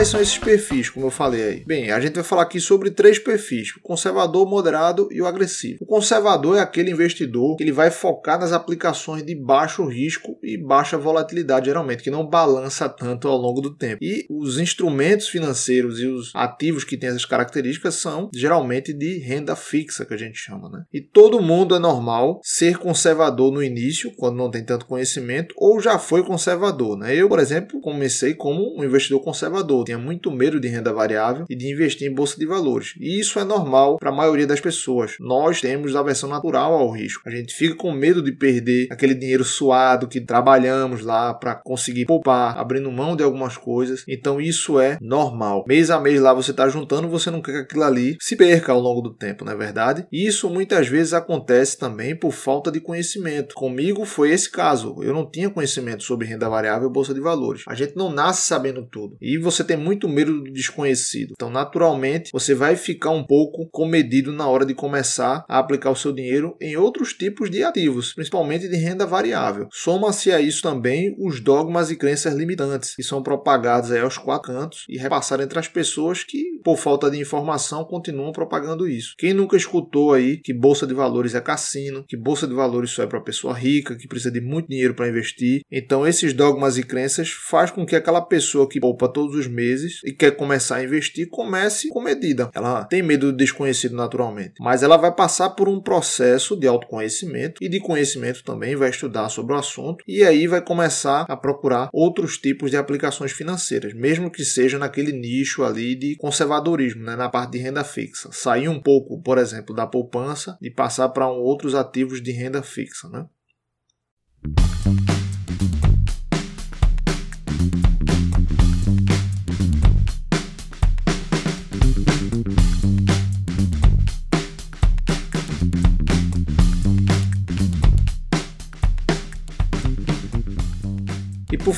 Quais 0.00 0.08
são 0.08 0.20
esses 0.20 0.38
perfis, 0.38 0.88
como 0.88 1.06
eu 1.06 1.10
falei 1.10 1.42
aí? 1.42 1.64
Bem, 1.66 1.90
a 1.90 2.00
gente 2.00 2.14
vai 2.14 2.24
falar 2.24 2.42
aqui 2.42 2.58
sobre 2.58 2.90
três 2.90 3.18
perfis: 3.18 3.76
o 3.76 3.80
conservador, 3.82 4.46
o 4.46 4.50
moderado 4.50 5.08
e 5.12 5.20
o 5.20 5.26
agressivo. 5.26 5.76
O 5.82 5.86
conservador 5.86 6.56
é 6.56 6.60
aquele 6.60 6.90
investidor 6.90 7.56
que 7.56 7.64
ele 7.64 7.70
vai 7.70 7.90
focar 7.90 8.40
nas 8.40 8.50
aplicações 8.50 9.22
de 9.22 9.34
baixo 9.34 9.84
risco 9.84 10.38
e 10.54 10.58
baixa 10.58 10.98
volatilidade, 10.98 11.66
geralmente, 11.66 12.02
que 12.02 12.10
não 12.10 12.26
balança 12.26 12.88
tanto 12.88 13.28
ao 13.28 13.36
longo 13.36 13.60
do 13.60 13.74
tempo. 13.74 13.98
E 14.02 14.26
os 14.30 14.58
instrumentos 14.58 15.28
financeiros 15.28 16.00
e 16.00 16.06
os 16.06 16.32
ativos 16.34 16.84
que 16.84 16.96
têm 16.96 17.10
essas 17.10 17.24
características 17.24 17.94
são 17.94 18.30
geralmente 18.34 18.92
de 18.92 19.18
renda 19.18 19.54
fixa, 19.56 20.04
que 20.04 20.14
a 20.14 20.18
gente 20.18 20.38
chama, 20.38 20.68
né? 20.68 20.84
E 20.92 21.00
todo 21.00 21.40
mundo 21.40 21.74
é 21.74 21.78
normal 21.78 22.40
ser 22.42 22.78
conservador 22.78 23.52
no 23.52 23.62
início, 23.62 24.12
quando 24.16 24.36
não 24.36 24.50
tem 24.50 24.64
tanto 24.64 24.86
conhecimento, 24.86 25.54
ou 25.56 25.80
já 25.80 25.98
foi 25.98 26.22
conservador, 26.24 26.96
né? 26.96 27.14
Eu, 27.14 27.28
por 27.28 27.38
exemplo, 27.38 27.80
comecei 27.80 28.34
como 28.34 28.78
um 28.78 28.84
investidor 28.84 29.20
conservador 29.22 29.84
tinha 29.84 29.98
muito 29.98 30.30
medo 30.30 30.60
de 30.60 30.68
renda 30.68 30.92
variável 30.92 31.44
e 31.48 31.56
de 31.56 31.70
investir 31.70 32.08
em 32.08 32.14
bolsa 32.14 32.38
de 32.38 32.46
valores. 32.46 32.94
E 32.98 33.18
isso 33.20 33.38
é 33.38 33.44
normal 33.44 33.98
para 33.98 34.10
a 34.10 34.14
maioria 34.14 34.46
das 34.46 34.60
pessoas. 34.60 35.16
Nós 35.20 35.60
temos 35.60 35.96
aversão 35.96 36.28
natural 36.28 36.74
ao 36.74 36.90
risco. 36.90 37.22
A 37.26 37.30
gente 37.30 37.54
fica 37.54 37.74
com 37.74 37.92
medo 37.92 38.22
de 38.22 38.32
perder 38.32 38.88
aquele 38.90 39.14
dinheiro 39.14 39.44
suado 39.44 40.08
que 40.08 40.20
trabalhamos 40.40 41.02
lá 41.02 41.34
para 41.34 41.54
conseguir 41.54 42.06
poupar, 42.06 42.58
abrindo 42.58 42.90
mão 42.90 43.14
de 43.14 43.22
algumas 43.22 43.58
coisas. 43.58 44.04
Então 44.08 44.40
isso 44.40 44.80
é 44.80 44.96
normal. 45.02 45.64
Mês 45.68 45.90
a 45.90 46.00
mês 46.00 46.18
lá 46.18 46.32
você 46.32 46.50
está 46.50 46.66
juntando, 46.66 47.08
você 47.08 47.30
não 47.30 47.42
quer 47.42 47.52
que 47.52 47.58
aquilo 47.58 47.84
ali 47.84 48.16
se 48.18 48.36
perca 48.36 48.72
ao 48.72 48.80
longo 48.80 49.02
do 49.02 49.14
tempo, 49.14 49.44
não 49.44 49.52
é 49.52 49.56
verdade? 49.56 50.06
E 50.10 50.26
isso 50.26 50.48
muitas 50.48 50.88
vezes 50.88 51.12
acontece 51.12 51.78
também 51.78 52.16
por 52.16 52.32
falta 52.32 52.70
de 52.70 52.80
conhecimento. 52.80 53.54
Comigo 53.54 54.06
foi 54.06 54.30
esse 54.30 54.50
caso. 54.50 54.96
Eu 55.02 55.12
não 55.12 55.30
tinha 55.30 55.50
conhecimento 55.50 56.04
sobre 56.04 56.26
renda 56.26 56.48
variável 56.48 56.88
e 56.88 56.92
bolsa 56.92 57.12
de 57.12 57.20
valores. 57.20 57.62
A 57.68 57.74
gente 57.74 57.94
não 57.94 58.10
nasce 58.10 58.46
sabendo 58.46 58.86
tudo. 58.86 59.18
E 59.20 59.36
você 59.36 59.62
tem 59.62 59.76
muito 59.76 60.08
medo 60.08 60.32
do 60.42 60.50
desconhecido. 60.50 61.32
Então, 61.32 61.50
naturalmente, 61.50 62.30
você 62.32 62.54
vai 62.54 62.76
ficar 62.76 63.10
um 63.10 63.24
pouco 63.24 63.68
comedido 63.70 64.32
na 64.32 64.48
hora 64.48 64.64
de 64.64 64.74
começar 64.74 65.44
a 65.46 65.58
aplicar 65.58 65.90
o 65.90 65.96
seu 65.96 66.12
dinheiro 66.12 66.56
em 66.60 66.76
outros 66.76 67.12
tipos 67.12 67.50
de 67.50 67.62
ativos, 67.62 68.14
principalmente 68.14 68.68
de 68.68 68.76
renda 68.76 69.04
variável. 69.04 69.68
Soma-se 69.70 70.29
a 70.32 70.40
isso 70.40 70.62
também 70.62 71.14
os 71.18 71.40
dogmas 71.40 71.90
e 71.90 71.96
crenças 71.96 72.34
limitantes, 72.34 72.94
que 72.94 73.02
são 73.02 73.22
propagados 73.22 73.92
aos 73.92 74.18
quatro 74.18 74.52
cantos 74.52 74.84
e 74.88 74.98
repassados 74.98 75.44
entre 75.44 75.58
as 75.58 75.68
pessoas 75.68 76.24
que, 76.24 76.60
por 76.64 76.76
falta 76.76 77.10
de 77.10 77.18
informação, 77.18 77.84
continuam 77.84 78.32
propagando 78.32 78.88
isso. 78.88 79.14
Quem 79.18 79.32
nunca 79.32 79.56
escutou 79.56 80.12
aí 80.12 80.38
que 80.38 80.52
bolsa 80.52 80.86
de 80.86 80.94
valores 80.94 81.34
é 81.34 81.40
cassino, 81.40 82.04
que 82.06 82.16
bolsa 82.16 82.46
de 82.46 82.54
valores 82.54 82.90
só 82.90 83.02
é 83.02 83.06
para 83.06 83.20
pessoa 83.20 83.54
rica, 83.54 83.96
que 83.96 84.08
precisa 84.08 84.30
de 84.30 84.40
muito 84.40 84.68
dinheiro 84.68 84.94
para 84.94 85.08
investir. 85.08 85.62
Então, 85.70 86.06
esses 86.06 86.32
dogmas 86.32 86.78
e 86.78 86.82
crenças 86.82 87.30
faz 87.30 87.70
com 87.70 87.86
que 87.86 87.96
aquela 87.96 88.20
pessoa 88.20 88.68
que 88.68 88.80
poupa 88.80 89.08
todos 89.08 89.34
os 89.36 89.46
meses 89.46 90.00
e 90.04 90.12
quer 90.12 90.32
começar 90.36 90.76
a 90.76 90.84
investir, 90.84 91.28
comece 91.28 91.88
com 91.88 92.02
medida. 92.02 92.50
Ela 92.54 92.84
tem 92.84 93.02
medo 93.02 93.32
do 93.32 93.36
desconhecido 93.36 93.94
naturalmente, 93.94 94.54
mas 94.60 94.82
ela 94.82 94.96
vai 94.96 95.14
passar 95.14 95.50
por 95.50 95.68
um 95.68 95.80
processo 95.80 96.56
de 96.56 96.66
autoconhecimento 96.66 97.62
e 97.62 97.68
de 97.68 97.80
conhecimento 97.80 98.42
também, 98.44 98.76
vai 98.76 98.90
estudar 98.90 99.28
sobre 99.28 99.54
o 99.54 99.58
assunto 99.58 100.04
e 100.10 100.24
aí 100.24 100.48
vai 100.48 100.60
começar 100.60 101.24
a 101.28 101.36
procurar 101.36 101.88
outros 101.92 102.36
tipos 102.36 102.72
de 102.72 102.76
aplicações 102.76 103.30
financeiras, 103.30 103.94
mesmo 103.94 104.28
que 104.28 104.44
seja 104.44 104.76
naquele 104.76 105.12
nicho 105.12 105.62
ali 105.62 105.94
de 105.94 106.16
conservadorismo, 106.16 107.04
né, 107.04 107.14
na 107.14 107.28
parte 107.28 107.52
de 107.52 107.58
renda 107.58 107.84
fixa. 107.84 108.28
Sair 108.32 108.68
um 108.68 108.80
pouco, 108.80 109.22
por 109.22 109.38
exemplo, 109.38 109.72
da 109.72 109.86
poupança 109.86 110.58
e 110.60 110.68
passar 110.68 111.10
para 111.10 111.30
um 111.30 111.36
outros 111.36 111.76
ativos 111.76 112.20
de 112.20 112.32
renda 112.32 112.60
fixa, 112.60 113.08
né? 113.08 113.24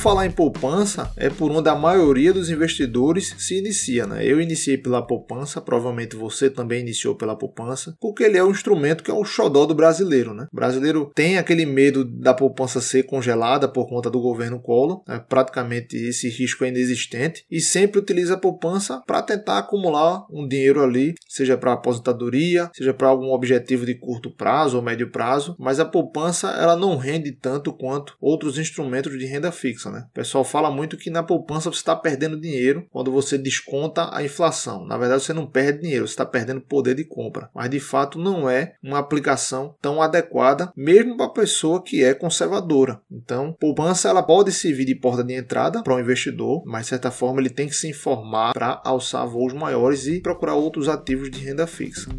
Falar 0.03 0.27
em 0.27 0.31
poupança, 0.31 1.13
é 1.17 1.29
por 1.29 1.51
onde 1.51 1.69
a 1.69 1.75
maioria 1.75 2.33
dos 2.33 2.49
investidores 2.49 3.35
se 3.39 3.59
inicia. 3.59 4.07
Né? 4.07 4.25
Eu 4.25 4.41
iniciei 4.41 4.79
pela 4.79 5.05
poupança, 5.05 5.61
provavelmente 5.61 6.17
você 6.17 6.49
também 6.49 6.81
iniciou 6.81 7.17
pela 7.17 7.37
poupança, 7.37 7.95
porque 8.01 8.23
ele 8.23 8.39
é 8.39 8.45
o 8.45 8.51
instrumento 8.51 9.03
que 9.03 9.11
é 9.11 9.15
o 9.15 9.25
xodó 9.25 9.67
do 9.67 9.75
brasileiro. 9.75 10.33
Né? 10.33 10.47
O 10.53 10.57
brasileiro 10.57 11.11
tem 11.15 11.37
aquele 11.37 11.67
medo 11.67 12.05
da 12.05 12.33
poupança 12.33 12.81
ser 12.81 13.03
congelada 13.03 13.69
por 13.69 13.89
conta 13.89 14.09
do 14.09 14.21
governo 14.21 14.61
Collor, 14.61 15.03
né? 15.07 15.23
praticamente 15.29 15.97
esse 15.97 16.29
risco 16.29 16.65
é 16.65 16.69
inexistente, 16.69 17.45
e 17.51 17.61
sempre 17.61 18.01
utiliza 18.01 18.35
a 18.35 18.39
poupança 18.39 19.03
para 19.07 19.23
tentar 19.23 19.59
acumular 19.59 20.25
um 20.31 20.47
dinheiro 20.47 20.83
ali, 20.83 21.15
seja 21.29 21.57
para 21.57 21.73
aposentadoria, 21.73 22.71
seja 22.75 22.95
para 22.95 23.09
algum 23.09 23.33
objetivo 23.33 23.85
de 23.85 23.95
curto 23.95 24.31
prazo 24.31 24.77
ou 24.77 24.83
médio 24.83 25.11
prazo, 25.11 25.57
mas 25.59 25.81
a 25.81 25.85
poupança 25.85 26.51
ela 26.51 26.77
não 26.77 26.97
rende 26.97 27.33
tanto 27.33 27.73
quanto 27.73 28.17
outros 28.21 28.59
instrumentos 28.59 29.19
de 29.19 29.27
renda 29.27 29.51
fixa. 29.51 29.72
Né? 29.91 30.07
O 30.11 30.15
pessoal 30.15 30.45
fala 30.45 30.71
muito 30.71 30.97
que 30.97 31.11
na 31.11 31.23
poupança 31.23 31.71
você 31.71 31.79
está 31.79 31.95
perdendo 31.95 32.41
dinheiro 32.41 32.87
quando 32.91 33.11
você 33.11 33.39
desconta 33.39 34.15
a 34.15 34.23
inflação. 34.23 34.87
Na 34.87 34.97
verdade, 34.97 35.23
você 35.23 35.33
não 35.33 35.47
perde 35.47 35.83
dinheiro, 35.83 36.07
você 36.07 36.13
está 36.13 36.27
perdendo 36.27 36.61
poder 36.61 36.95
de 36.95 37.05
compra. 37.05 37.51
Mas 37.55 37.71
de 37.71 37.81
fato 37.81 38.19
não 38.19 38.49
é 38.49 38.75
uma 38.83 38.99
aplicação 38.99 39.75
tão 39.81 40.03
adequada, 40.03 40.73
mesmo 40.77 41.17
para 41.17 41.27
a 41.27 41.31
pessoa 41.31 41.83
que 41.83 42.05
é 42.05 42.15
conservadora. 42.15 43.01
Então, 43.11 43.57
poupança 43.59 44.09
ela 44.09 44.23
pode 44.23 44.53
servir 44.53 44.85
de 44.85 44.95
porta 44.95 45.25
de 45.25 45.35
entrada 45.35 45.83
para 45.83 45.95
o 45.95 46.01
investidor, 46.01 46.63
mas 46.67 46.83
de 46.83 46.89
certa 46.91 47.11
forma 47.11 47.41
ele 47.41 47.51
tem 47.51 47.69
que 47.69 47.75
se 47.75 47.89
informar 47.89 48.53
para 48.53 48.81
alçar 48.85 49.27
voos 49.27 49.53
maiores 49.53 50.07
e 50.07 50.21
procurar 50.21 50.55
outros 50.55 50.89
ativos 50.89 51.31
de 51.31 51.39
renda 51.39 51.67
fixa. 51.67 52.11